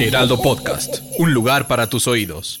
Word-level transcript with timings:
Heraldo 0.00 0.40
Podcast. 0.40 1.02
Un 1.18 1.34
lugar 1.34 1.66
para 1.66 1.88
tus 1.88 2.06
oídos. 2.06 2.60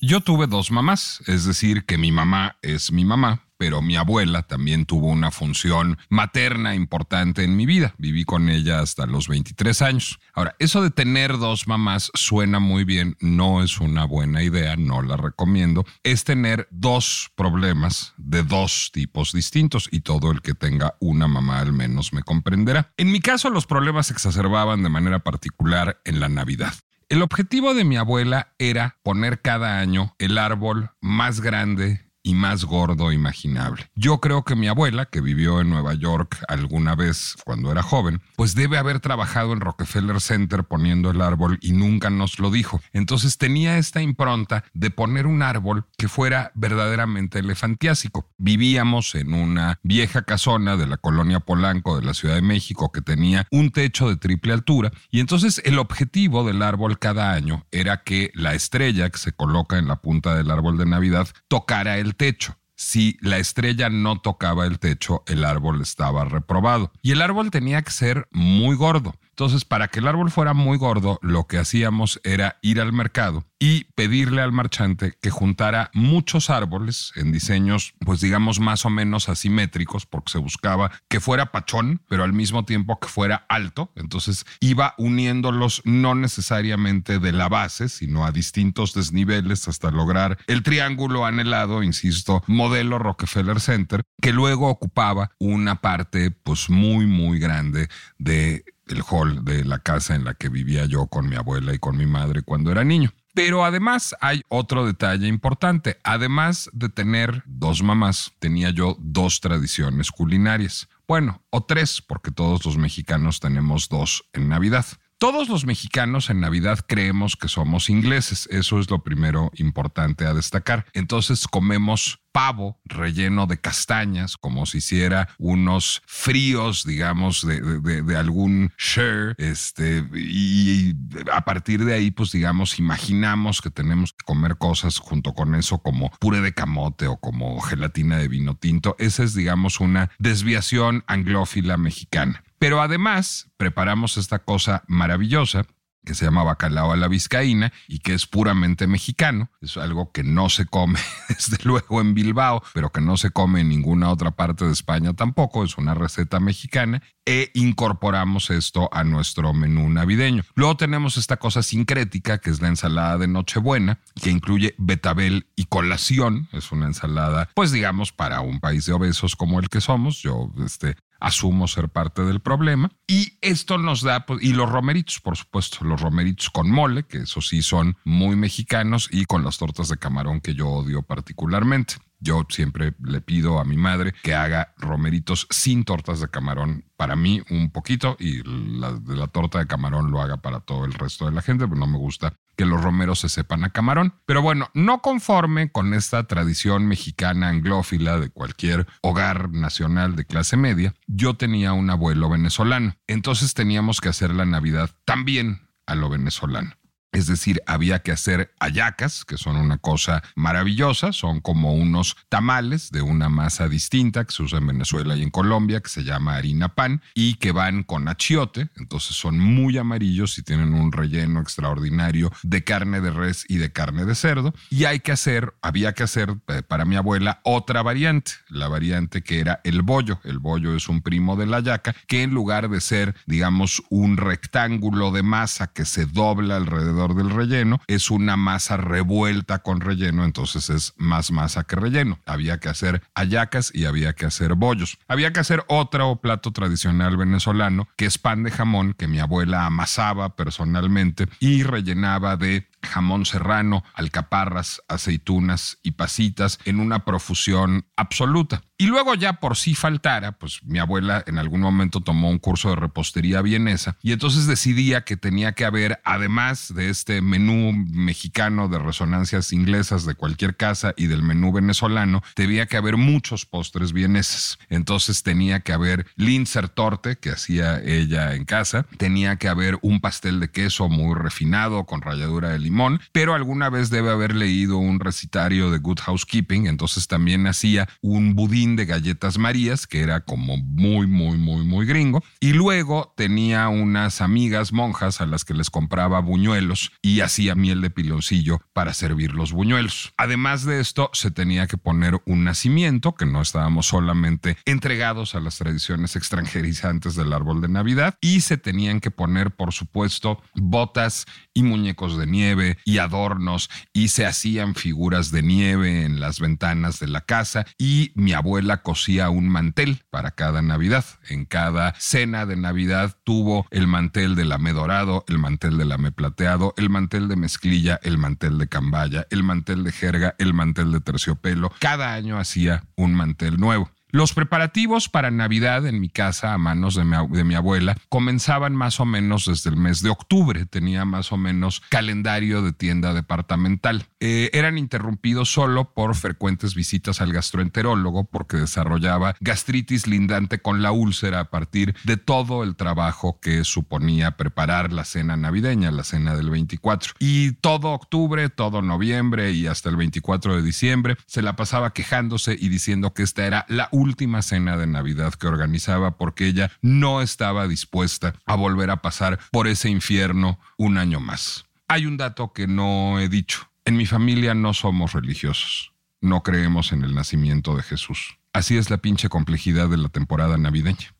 Yo 0.00 0.20
tuve 0.20 0.46
dos 0.46 0.70
mamás, 0.70 1.20
es 1.26 1.44
decir, 1.44 1.84
que 1.84 1.98
mi 1.98 2.12
mamá 2.12 2.56
es 2.62 2.92
mi 2.92 3.04
mamá, 3.04 3.46
pero 3.64 3.80
mi 3.80 3.96
abuela 3.96 4.42
también 4.42 4.84
tuvo 4.84 5.06
una 5.06 5.30
función 5.30 5.96
materna 6.10 6.74
importante 6.74 7.44
en 7.44 7.56
mi 7.56 7.64
vida. 7.64 7.94
Viví 7.96 8.24
con 8.24 8.50
ella 8.50 8.80
hasta 8.80 9.06
los 9.06 9.26
23 9.26 9.80
años. 9.80 10.18
Ahora, 10.34 10.54
eso 10.58 10.82
de 10.82 10.90
tener 10.90 11.38
dos 11.38 11.66
mamás 11.66 12.10
suena 12.12 12.58
muy 12.58 12.84
bien, 12.84 13.16
no 13.20 13.62
es 13.62 13.80
una 13.80 14.04
buena 14.04 14.42
idea, 14.42 14.76
no 14.76 15.00
la 15.00 15.16
recomiendo. 15.16 15.86
Es 16.02 16.24
tener 16.24 16.68
dos 16.70 17.30
problemas 17.36 18.12
de 18.18 18.42
dos 18.42 18.90
tipos 18.92 19.32
distintos 19.32 19.88
y 19.90 20.00
todo 20.00 20.30
el 20.30 20.42
que 20.42 20.52
tenga 20.52 20.96
una 21.00 21.26
mamá 21.26 21.60
al 21.60 21.72
menos 21.72 22.12
me 22.12 22.22
comprenderá. 22.22 22.92
En 22.98 23.10
mi 23.12 23.20
caso, 23.20 23.48
los 23.48 23.64
problemas 23.64 24.08
se 24.08 24.12
exacerbaban 24.12 24.82
de 24.82 24.90
manera 24.90 25.20
particular 25.20 26.02
en 26.04 26.20
la 26.20 26.28
Navidad. 26.28 26.74
El 27.08 27.22
objetivo 27.22 27.72
de 27.72 27.84
mi 27.84 27.96
abuela 27.96 28.52
era 28.58 28.98
poner 29.02 29.40
cada 29.40 29.78
año 29.78 30.14
el 30.18 30.36
árbol 30.36 30.90
más 31.00 31.40
grande 31.40 32.04
y 32.24 32.34
más 32.34 32.64
gordo 32.64 33.12
imaginable. 33.12 33.88
Yo 33.94 34.18
creo 34.18 34.44
que 34.44 34.56
mi 34.56 34.66
abuela, 34.66 35.04
que 35.04 35.20
vivió 35.20 35.60
en 35.60 35.70
Nueva 35.70 35.94
York 35.94 36.42
alguna 36.48 36.96
vez 36.96 37.36
cuando 37.44 37.70
era 37.70 37.82
joven, 37.82 38.20
pues 38.34 38.54
debe 38.54 38.78
haber 38.78 38.98
trabajado 38.98 39.52
en 39.52 39.60
Rockefeller 39.60 40.20
Center 40.20 40.64
poniendo 40.64 41.10
el 41.10 41.20
árbol 41.20 41.58
y 41.60 41.72
nunca 41.72 42.10
nos 42.10 42.38
lo 42.38 42.50
dijo. 42.50 42.80
Entonces 42.92 43.36
tenía 43.36 43.76
esta 43.76 44.00
impronta 44.00 44.64
de 44.72 44.90
poner 44.90 45.26
un 45.26 45.42
árbol 45.42 45.84
que 45.98 46.08
fuera 46.08 46.50
verdaderamente 46.54 47.38
elefantiásico. 47.38 48.30
Vivíamos 48.38 49.14
en 49.14 49.34
una 49.34 49.78
vieja 49.82 50.22
casona 50.22 50.76
de 50.76 50.86
la 50.86 50.96
colonia 50.96 51.40
Polanco 51.40 52.00
de 52.00 52.06
la 52.06 52.14
Ciudad 52.14 52.36
de 52.36 52.42
México 52.42 52.90
que 52.90 53.02
tenía 53.02 53.46
un 53.50 53.70
techo 53.70 54.08
de 54.08 54.16
triple 54.16 54.54
altura 54.54 54.90
y 55.10 55.20
entonces 55.20 55.60
el 55.66 55.78
objetivo 55.78 56.44
del 56.44 56.62
árbol 56.62 56.98
cada 56.98 57.32
año 57.32 57.66
era 57.70 58.02
que 58.02 58.30
la 58.34 58.54
estrella 58.54 59.10
que 59.10 59.18
se 59.18 59.32
coloca 59.32 59.76
en 59.76 59.88
la 59.88 59.96
punta 59.96 60.34
del 60.34 60.50
árbol 60.50 60.78
de 60.78 60.86
Navidad 60.86 61.28
tocara 61.48 61.98
el 61.98 62.13
techo. 62.16 62.56
Si 62.76 63.16
la 63.20 63.38
estrella 63.38 63.88
no 63.88 64.20
tocaba 64.20 64.66
el 64.66 64.78
techo, 64.78 65.22
el 65.26 65.44
árbol 65.44 65.80
estaba 65.80 66.24
reprobado. 66.24 66.90
Y 67.02 67.12
el 67.12 67.22
árbol 67.22 67.50
tenía 67.50 67.82
que 67.82 67.92
ser 67.92 68.28
muy 68.32 68.76
gordo. 68.76 69.14
Entonces, 69.30 69.64
para 69.64 69.88
que 69.88 70.00
el 70.00 70.08
árbol 70.08 70.30
fuera 70.30 70.54
muy 70.54 70.78
gordo, 70.78 71.18
lo 71.22 71.46
que 71.46 71.58
hacíamos 71.58 72.20
era 72.24 72.58
ir 72.62 72.80
al 72.80 72.92
mercado 72.92 73.44
y 73.64 73.84
pedirle 73.94 74.42
al 74.42 74.52
marchante 74.52 75.16
que 75.22 75.30
juntara 75.30 75.90
muchos 75.94 76.50
árboles 76.50 77.12
en 77.16 77.32
diseños, 77.32 77.94
pues 78.00 78.20
digamos, 78.20 78.60
más 78.60 78.84
o 78.84 78.90
menos 78.90 79.30
asimétricos, 79.30 80.04
porque 80.04 80.32
se 80.32 80.38
buscaba 80.38 80.90
que 81.08 81.18
fuera 81.18 81.50
pachón, 81.50 82.02
pero 82.06 82.24
al 82.24 82.34
mismo 82.34 82.66
tiempo 82.66 83.00
que 83.00 83.08
fuera 83.08 83.46
alto. 83.48 83.90
Entonces, 83.96 84.44
iba 84.60 84.94
uniéndolos 84.98 85.80
no 85.86 86.14
necesariamente 86.14 87.18
de 87.18 87.32
la 87.32 87.48
base, 87.48 87.88
sino 87.88 88.26
a 88.26 88.32
distintos 88.32 88.92
desniveles 88.92 89.66
hasta 89.66 89.90
lograr 89.90 90.36
el 90.46 90.62
triángulo 90.62 91.24
anhelado, 91.24 91.82
insisto, 91.82 92.44
modelo 92.46 92.98
Rockefeller 92.98 93.60
Center, 93.60 94.02
que 94.20 94.34
luego 94.34 94.68
ocupaba 94.68 95.30
una 95.38 95.80
parte, 95.80 96.30
pues 96.30 96.68
muy, 96.68 97.06
muy 97.06 97.38
grande 97.38 97.88
de 98.18 98.66
el 98.88 99.02
hall 99.08 99.42
de 99.42 99.64
la 99.64 99.78
casa 99.78 100.14
en 100.14 100.24
la 100.24 100.34
que 100.34 100.50
vivía 100.50 100.84
yo 100.84 101.06
con 101.06 101.30
mi 101.30 101.36
abuela 101.36 101.72
y 101.72 101.78
con 101.78 101.96
mi 101.96 102.04
madre 102.04 102.42
cuando 102.42 102.70
era 102.70 102.84
niño. 102.84 103.14
Pero 103.34 103.64
además 103.64 104.14
hay 104.20 104.42
otro 104.48 104.86
detalle 104.86 105.26
importante. 105.26 105.98
Además 106.04 106.70
de 106.72 106.88
tener 106.88 107.42
dos 107.46 107.82
mamás, 107.82 108.32
tenía 108.38 108.70
yo 108.70 108.96
dos 109.00 109.40
tradiciones 109.40 110.12
culinarias. 110.12 110.88
Bueno, 111.08 111.42
o 111.50 111.64
tres, 111.64 112.00
porque 112.00 112.30
todos 112.30 112.64
los 112.64 112.78
mexicanos 112.78 113.40
tenemos 113.40 113.88
dos 113.88 114.24
en 114.32 114.48
Navidad. 114.48 114.86
Todos 115.18 115.48
los 115.48 115.64
mexicanos 115.64 116.28
en 116.28 116.40
Navidad 116.40 116.80
creemos 116.86 117.36
que 117.36 117.48
somos 117.48 117.88
ingleses. 117.88 118.48
Eso 118.50 118.78
es 118.78 118.90
lo 118.90 119.02
primero 119.02 119.50
importante 119.54 120.26
a 120.26 120.34
destacar. 120.34 120.86
Entonces 120.92 121.46
comemos 121.46 122.20
pavo 122.34 122.80
relleno 122.84 123.46
de 123.46 123.60
castañas, 123.60 124.36
como 124.36 124.66
si 124.66 124.78
hiciera 124.78 125.28
unos 125.38 126.02
fríos, 126.04 126.84
digamos, 126.84 127.46
de, 127.46 128.16
algún 128.16 128.72
share, 128.76 129.36
este, 129.38 130.04
y 130.14 130.94
a 131.32 131.42
partir 131.42 131.84
de 131.84 131.94
ahí, 131.94 132.10
pues 132.10 132.32
digamos, 132.32 132.80
imaginamos 132.80 133.62
que 133.62 133.70
tenemos 133.70 134.12
que 134.12 134.24
comer 134.24 134.58
cosas 134.58 134.98
junto 134.98 135.32
con 135.32 135.54
eso 135.54 135.78
como 135.78 136.10
puré 136.18 136.40
de 136.40 136.52
camote 136.52 137.06
o 137.06 137.18
como 137.18 137.60
gelatina 137.60 138.18
de 138.18 138.26
vino 138.26 138.56
tinto. 138.56 138.96
Esa 138.98 139.22
es, 139.22 139.34
digamos, 139.34 139.78
una 139.78 140.10
desviación 140.18 141.04
anglófila 141.06 141.76
mexicana. 141.76 142.42
Pero 142.64 142.80
además 142.80 143.50
preparamos 143.58 144.16
esta 144.16 144.38
cosa 144.38 144.84
maravillosa 144.86 145.66
que 146.02 146.14
se 146.14 146.24
llama 146.24 146.44
bacalao 146.44 146.92
a 146.92 146.96
la 146.96 147.08
vizcaína 147.08 147.74
y 147.88 147.98
que 147.98 148.14
es 148.14 148.26
puramente 148.26 148.86
mexicano. 148.86 149.50
Es 149.60 149.76
algo 149.76 150.12
que 150.12 150.22
no 150.22 150.48
se 150.48 150.64
come, 150.64 150.98
desde 151.28 151.62
luego, 151.64 152.00
en 152.00 152.14
Bilbao, 152.14 152.62
pero 152.72 152.90
que 152.90 153.02
no 153.02 153.18
se 153.18 153.32
come 153.32 153.60
en 153.60 153.68
ninguna 153.68 154.08
otra 154.08 154.30
parte 154.30 154.64
de 154.64 154.72
España 154.72 155.12
tampoco. 155.12 155.62
Es 155.62 155.76
una 155.76 155.92
receta 155.92 156.40
mexicana 156.40 157.02
e 157.26 157.50
incorporamos 157.52 158.48
esto 158.48 158.88
a 158.92 159.04
nuestro 159.04 159.52
menú 159.52 159.90
navideño. 159.90 160.44
Luego 160.54 160.78
tenemos 160.78 161.18
esta 161.18 161.36
cosa 161.36 161.62
sincrética, 161.62 162.38
que 162.38 162.48
es 162.48 162.62
la 162.62 162.68
ensalada 162.68 163.18
de 163.18 163.28
Nochebuena, 163.28 164.00
que 164.22 164.30
incluye 164.30 164.74
betabel 164.78 165.48
y 165.54 165.66
colación. 165.66 166.48
Es 166.52 166.72
una 166.72 166.86
ensalada, 166.86 167.50
pues 167.54 167.72
digamos, 167.72 168.10
para 168.10 168.40
un 168.40 168.58
país 168.58 168.86
de 168.86 168.94
obesos 168.94 169.36
como 169.36 169.60
el 169.60 169.68
que 169.68 169.82
somos. 169.82 170.22
Yo, 170.22 170.50
este, 170.64 170.96
asumo 171.24 171.66
ser 171.66 171.88
parte 171.88 172.22
del 172.22 172.40
problema. 172.40 172.90
Y 173.06 173.38
esto 173.40 173.78
nos 173.78 174.02
da, 174.02 174.26
pues, 174.26 174.42
y 174.42 174.52
los 174.52 174.70
romeritos, 174.70 175.20
por 175.20 175.36
supuesto, 175.36 175.84
los 175.84 176.00
romeritos 176.00 176.50
con 176.50 176.70
mole, 176.70 177.04
que 177.04 177.18
eso 177.18 177.40
sí 177.40 177.62
son 177.62 177.96
muy 178.04 178.36
mexicanos, 178.36 179.08
y 179.10 179.24
con 179.24 179.42
las 179.42 179.58
tortas 179.58 179.88
de 179.88 179.96
camarón 179.96 180.40
que 180.40 180.54
yo 180.54 180.68
odio 180.68 181.02
particularmente. 181.02 181.94
Yo 182.24 182.46
siempre 182.48 182.94
le 183.04 183.20
pido 183.20 183.60
a 183.60 183.64
mi 183.64 183.76
madre 183.76 184.14
que 184.22 184.34
haga 184.34 184.72
romeritos 184.78 185.46
sin 185.50 185.84
tortas 185.84 186.20
de 186.20 186.28
camarón 186.28 186.86
para 186.96 187.16
mí 187.16 187.42
un 187.50 187.70
poquito 187.70 188.16
y 188.18 188.42
la 188.42 188.92
de 188.92 189.14
la 189.14 189.26
torta 189.26 189.58
de 189.58 189.66
camarón 189.66 190.10
lo 190.10 190.22
haga 190.22 190.38
para 190.38 190.60
todo 190.60 190.86
el 190.86 190.94
resto 190.94 191.26
de 191.26 191.32
la 191.32 191.42
gente, 191.42 191.68
pero 191.68 191.78
no 191.78 191.86
me 191.86 191.98
gusta 191.98 192.32
que 192.56 192.64
los 192.64 192.82
romeros 192.82 193.18
se 193.18 193.28
sepan 193.28 193.62
a 193.64 193.70
camarón. 193.70 194.14
Pero 194.24 194.40
bueno, 194.40 194.70
no 194.72 195.02
conforme 195.02 195.70
con 195.70 195.92
esta 195.92 196.26
tradición 196.26 196.86
mexicana 196.86 197.48
anglófila 197.48 198.18
de 198.18 198.30
cualquier 198.30 198.86
hogar 199.02 199.50
nacional 199.50 200.16
de 200.16 200.24
clase 200.24 200.56
media, 200.56 200.94
yo 201.06 201.34
tenía 201.34 201.74
un 201.74 201.90
abuelo 201.90 202.30
venezolano. 202.30 202.96
Entonces 203.06 203.52
teníamos 203.52 204.00
que 204.00 204.08
hacer 204.08 204.30
la 204.30 204.46
Navidad 204.46 204.90
también 205.04 205.68
a 205.84 205.94
lo 205.94 206.08
venezolano. 206.08 206.72
Es 207.14 207.28
decir, 207.28 207.62
había 207.66 208.00
que 208.00 208.10
hacer 208.10 208.52
ayacas, 208.58 209.24
que 209.24 209.38
son 209.38 209.56
una 209.56 209.78
cosa 209.78 210.22
maravillosa, 210.34 211.12
son 211.12 211.40
como 211.40 211.72
unos 211.72 212.16
tamales 212.28 212.90
de 212.90 213.02
una 213.02 213.28
masa 213.28 213.68
distinta 213.68 214.24
que 214.24 214.32
se 214.32 214.42
usa 214.42 214.58
en 214.58 214.66
Venezuela 214.66 215.14
y 215.14 215.22
en 215.22 215.30
Colombia, 215.30 215.80
que 215.80 215.88
se 215.88 216.02
llama 216.02 216.34
harina 216.34 216.74
pan, 216.74 217.02
y 217.14 217.34
que 217.36 217.52
van 217.52 217.84
con 217.84 218.08
achiote, 218.08 218.68
entonces 218.76 219.16
son 219.16 219.38
muy 219.38 219.78
amarillos 219.78 220.36
y 220.38 220.42
tienen 220.42 220.74
un 220.74 220.90
relleno 220.90 221.40
extraordinario 221.40 222.32
de 222.42 222.64
carne 222.64 223.00
de 223.00 223.12
res 223.12 223.44
y 223.48 223.58
de 223.58 223.70
carne 223.70 224.04
de 224.04 224.16
cerdo. 224.16 224.52
Y 224.68 224.84
hay 224.84 224.98
que 224.98 225.12
hacer, 225.12 225.54
había 225.62 225.92
que 225.92 226.02
hacer 226.02 226.34
eh, 226.48 226.62
para 226.66 226.84
mi 226.84 226.96
abuela 226.96 227.40
otra 227.44 227.82
variante, 227.82 228.32
la 228.48 228.66
variante 228.66 229.22
que 229.22 229.38
era 229.38 229.60
el 229.62 229.82
bollo. 229.82 230.18
El 230.24 230.40
bollo 230.40 230.74
es 230.74 230.88
un 230.88 231.00
primo 231.00 231.36
de 231.36 231.46
la 231.46 231.60
yaca, 231.60 231.94
que 232.08 232.24
en 232.24 232.30
lugar 232.30 232.68
de 232.68 232.80
ser, 232.80 233.14
digamos, 233.26 233.84
un 233.88 234.16
rectángulo 234.16 235.12
de 235.12 235.22
masa 235.22 235.68
que 235.68 235.84
se 235.84 236.06
dobla 236.06 236.56
alrededor 236.56 237.03
del 237.12 237.28
relleno, 237.28 237.82
es 237.86 238.10
una 238.10 238.38
masa 238.38 238.78
revuelta 238.78 239.58
con 239.58 239.82
relleno, 239.82 240.24
entonces 240.24 240.70
es 240.70 240.94
más 240.96 241.30
masa 241.30 241.64
que 241.64 241.76
relleno. 241.76 242.18
Había 242.24 242.58
que 242.58 242.70
hacer 242.70 243.02
ayacas 243.14 243.70
y 243.74 243.84
había 243.84 244.14
que 244.14 244.24
hacer 244.24 244.54
bollos. 244.54 244.96
Había 245.08 245.32
que 245.32 245.40
hacer 245.40 245.64
otro 245.68 246.16
plato 246.16 246.52
tradicional 246.52 247.18
venezolano, 247.18 247.88
que 247.96 248.06
es 248.06 248.16
pan 248.16 248.44
de 248.44 248.50
jamón, 248.50 248.94
que 248.94 249.08
mi 249.08 249.18
abuela 249.18 249.66
amasaba 249.66 250.36
personalmente 250.36 251.28
y 251.40 251.62
rellenaba 251.64 252.36
de 252.36 252.66
jamón 252.84 253.26
serrano, 253.26 253.84
alcaparras, 253.94 254.82
aceitunas 254.88 255.78
y 255.82 255.92
pasitas 255.92 256.58
en 256.64 256.80
una 256.80 257.04
profusión 257.04 257.86
absoluta. 257.96 258.62
Y 258.76 258.86
luego 258.86 259.14
ya 259.14 259.34
por 259.34 259.56
si 259.56 259.74
faltara, 259.76 260.32
pues 260.32 260.60
mi 260.64 260.80
abuela 260.80 261.22
en 261.28 261.38
algún 261.38 261.60
momento 261.60 262.00
tomó 262.00 262.28
un 262.28 262.38
curso 262.38 262.70
de 262.70 262.76
repostería 262.76 263.40
vienesa 263.40 263.96
y 264.02 264.12
entonces 264.12 264.48
decidía 264.48 265.04
que 265.04 265.16
tenía 265.16 265.52
que 265.52 265.64
haber, 265.64 266.00
además 266.04 266.74
de 266.74 266.90
este 266.90 267.20
menú 267.20 267.72
mexicano 267.72 268.68
de 268.68 268.80
resonancias 268.80 269.52
inglesas 269.52 270.04
de 270.06 270.16
cualquier 270.16 270.56
casa 270.56 270.92
y 270.96 271.06
del 271.06 271.22
menú 271.22 271.52
venezolano, 271.52 272.22
debía 272.34 272.66
que 272.66 272.76
haber 272.76 272.96
muchos 272.96 273.46
postres 273.46 273.92
vieneses. 273.92 274.58
Entonces 274.68 275.22
tenía 275.22 275.60
que 275.60 275.72
haber 275.72 276.06
linzer 276.16 276.68
torte, 276.68 277.16
que 277.16 277.30
hacía 277.30 277.80
ella 277.80 278.34
en 278.34 278.44
casa, 278.44 278.86
tenía 278.98 279.36
que 279.36 279.48
haber 279.48 279.78
un 279.82 280.00
pastel 280.00 280.40
de 280.40 280.50
queso 280.50 280.88
muy 280.88 281.14
refinado 281.14 281.84
con 281.84 282.02
ralladura 282.02 282.50
de 282.50 282.58
limón, 282.58 282.73
pero 283.12 283.34
alguna 283.34 283.70
vez 283.70 283.90
debe 283.90 284.10
haber 284.10 284.34
leído 284.34 284.78
un 284.78 285.00
recitario 285.00 285.70
de 285.70 285.78
Good 285.78 286.00
Housekeeping, 286.00 286.66
entonces 286.66 287.06
también 287.06 287.46
hacía 287.46 287.88
un 288.00 288.34
budín 288.34 288.76
de 288.76 288.86
galletas 288.86 289.38
Marías, 289.38 289.86
que 289.86 290.00
era 290.00 290.20
como 290.20 290.56
muy, 290.56 291.06
muy, 291.06 291.38
muy, 291.38 291.64
muy 291.64 291.86
gringo. 291.86 292.22
Y 292.40 292.52
luego 292.52 293.14
tenía 293.16 293.68
unas 293.68 294.20
amigas 294.20 294.72
monjas 294.72 295.20
a 295.20 295.26
las 295.26 295.44
que 295.44 295.54
les 295.54 295.70
compraba 295.70 296.20
buñuelos 296.20 296.92
y 297.02 297.20
hacía 297.20 297.54
miel 297.54 297.80
de 297.80 297.90
piloncillo 297.90 298.60
para 298.72 298.94
servir 298.94 299.34
los 299.34 299.52
buñuelos. 299.52 300.12
Además 300.16 300.64
de 300.64 300.80
esto, 300.80 301.10
se 301.12 301.30
tenía 301.30 301.66
que 301.66 301.76
poner 301.76 302.20
un 302.26 302.44
nacimiento, 302.44 303.14
que 303.14 303.26
no 303.26 303.40
estábamos 303.40 303.86
solamente 303.86 304.56
entregados 304.64 305.34
a 305.34 305.40
las 305.40 305.58
tradiciones 305.58 306.16
extranjerizantes 306.16 307.14
del 307.14 307.32
árbol 307.32 307.60
de 307.60 307.68
Navidad, 307.68 308.16
y 308.20 308.40
se 308.40 308.56
tenían 308.56 309.00
que 309.00 309.10
poner, 309.10 309.52
por 309.52 309.72
supuesto, 309.72 310.42
botas 310.54 311.26
y 311.52 311.62
muñecos 311.62 312.18
de 312.18 312.26
nieve 312.26 312.63
y 312.84 312.98
adornos, 312.98 313.70
y 313.92 314.08
se 314.08 314.26
hacían 314.26 314.74
figuras 314.74 315.30
de 315.30 315.42
nieve 315.42 316.04
en 316.04 316.20
las 316.20 316.40
ventanas 316.40 316.98
de 316.98 317.08
la 317.08 317.20
casa, 317.20 317.66
y 317.78 318.12
mi 318.14 318.32
abuela 318.32 318.82
cosía 318.82 319.30
un 319.30 319.48
mantel 319.48 320.02
para 320.10 320.30
cada 320.32 320.62
Navidad. 320.62 321.04
En 321.28 321.44
cada 321.44 321.94
cena 321.98 322.46
de 322.46 322.56
Navidad 322.56 323.16
tuvo 323.24 323.66
el 323.70 323.86
mantel 323.86 324.34
de 324.34 324.44
lame 324.44 324.72
dorado, 324.72 325.24
el 325.28 325.38
mantel 325.38 325.78
de 325.78 325.84
lame 325.84 326.12
plateado, 326.12 326.74
el 326.76 326.90
mantel 326.90 327.28
de 327.28 327.36
mezclilla, 327.36 328.00
el 328.02 328.18
mantel 328.18 328.58
de 328.58 328.68
cambaya, 328.68 329.26
el 329.30 329.42
mantel 329.42 329.84
de 329.84 329.92
jerga, 329.92 330.34
el 330.38 330.54
mantel 330.54 330.92
de 330.92 331.00
terciopelo. 331.00 331.72
Cada 331.78 332.14
año 332.14 332.38
hacía 332.38 332.84
un 332.96 333.14
mantel 333.14 333.58
nuevo. 333.58 333.90
Los 334.14 334.32
preparativos 334.32 335.08
para 335.08 335.32
Navidad 335.32 335.88
en 335.88 335.98
mi 335.98 336.08
casa 336.08 336.54
a 336.54 336.58
manos 336.58 336.94
de 336.94 337.02
mi, 337.02 337.54
abuela 337.56 337.96
comenzaban 338.08 338.72
más 338.72 339.00
o 339.00 339.04
menos 339.04 339.46
desde 339.46 339.70
el 339.70 339.76
mes 339.76 340.02
de 340.02 340.10
octubre. 340.10 340.66
Tenía 340.66 341.04
más 341.04 341.32
o 341.32 341.36
menos 341.36 341.82
calendario 341.88 342.62
de 342.62 342.72
tienda 342.72 343.12
departamental. 343.12 344.06
Eh, 344.20 344.50
eran 344.52 344.78
interrumpidos 344.78 345.52
solo 345.52 345.94
por 345.94 346.14
frecuentes 346.14 346.76
visitas 346.76 347.20
al 347.20 347.32
gastroenterólogo 347.32 348.22
porque 348.22 348.58
desarrollaba 348.58 349.34
gastritis 349.40 350.06
lindante 350.06 350.60
con 350.60 350.80
la 350.80 350.92
úlcera 350.92 351.40
a 351.40 351.50
partir 351.50 351.96
de 352.04 352.16
todo 352.16 352.62
el 352.62 352.76
trabajo 352.76 353.40
que 353.40 353.64
suponía 353.64 354.36
preparar 354.36 354.92
la 354.92 355.04
cena 355.04 355.36
navideña, 355.36 355.90
la 355.90 356.04
cena 356.04 356.36
del 356.36 356.50
24. 356.50 357.14
Y 357.18 357.54
todo 357.54 357.90
octubre, 357.90 358.48
todo 358.48 358.80
noviembre 358.80 359.50
y 359.50 359.66
hasta 359.66 359.88
el 359.88 359.96
24 359.96 360.54
de 360.54 360.62
diciembre 360.62 361.16
se 361.26 361.42
la 361.42 361.56
pasaba 361.56 361.92
quejándose 361.92 362.56
y 362.56 362.68
diciendo 362.68 363.12
que 363.12 363.24
esta 363.24 363.44
era 363.44 363.66
la 363.68 363.88
última 363.90 364.03
última 364.04 364.42
cena 364.42 364.76
de 364.76 364.86
Navidad 364.86 365.32
que 365.34 365.46
organizaba 365.46 366.18
porque 366.18 366.46
ella 366.46 366.70
no 366.82 367.22
estaba 367.22 367.66
dispuesta 367.66 368.34
a 368.44 368.54
volver 368.54 368.90
a 368.90 369.00
pasar 369.00 369.38
por 369.50 369.66
ese 369.66 369.88
infierno 369.88 370.60
un 370.76 370.98
año 370.98 371.20
más. 371.20 371.64
Hay 371.88 372.06
un 372.06 372.16
dato 372.16 372.52
que 372.52 372.66
no 372.66 373.18
he 373.18 373.28
dicho. 373.28 373.70
En 373.86 373.96
mi 373.96 374.06
familia 374.06 374.54
no 374.54 374.74
somos 374.74 375.12
religiosos. 375.12 375.92
No 376.20 376.42
creemos 376.42 376.92
en 376.92 377.02
el 377.02 377.14
nacimiento 377.14 377.76
de 377.76 377.82
Jesús. 377.82 378.38
Así 378.52 378.76
es 378.76 378.90
la 378.90 378.98
pinche 378.98 379.28
complejidad 379.28 379.88
de 379.88 379.96
la 379.96 380.08
temporada 380.08 380.56
navideña. 380.58 381.14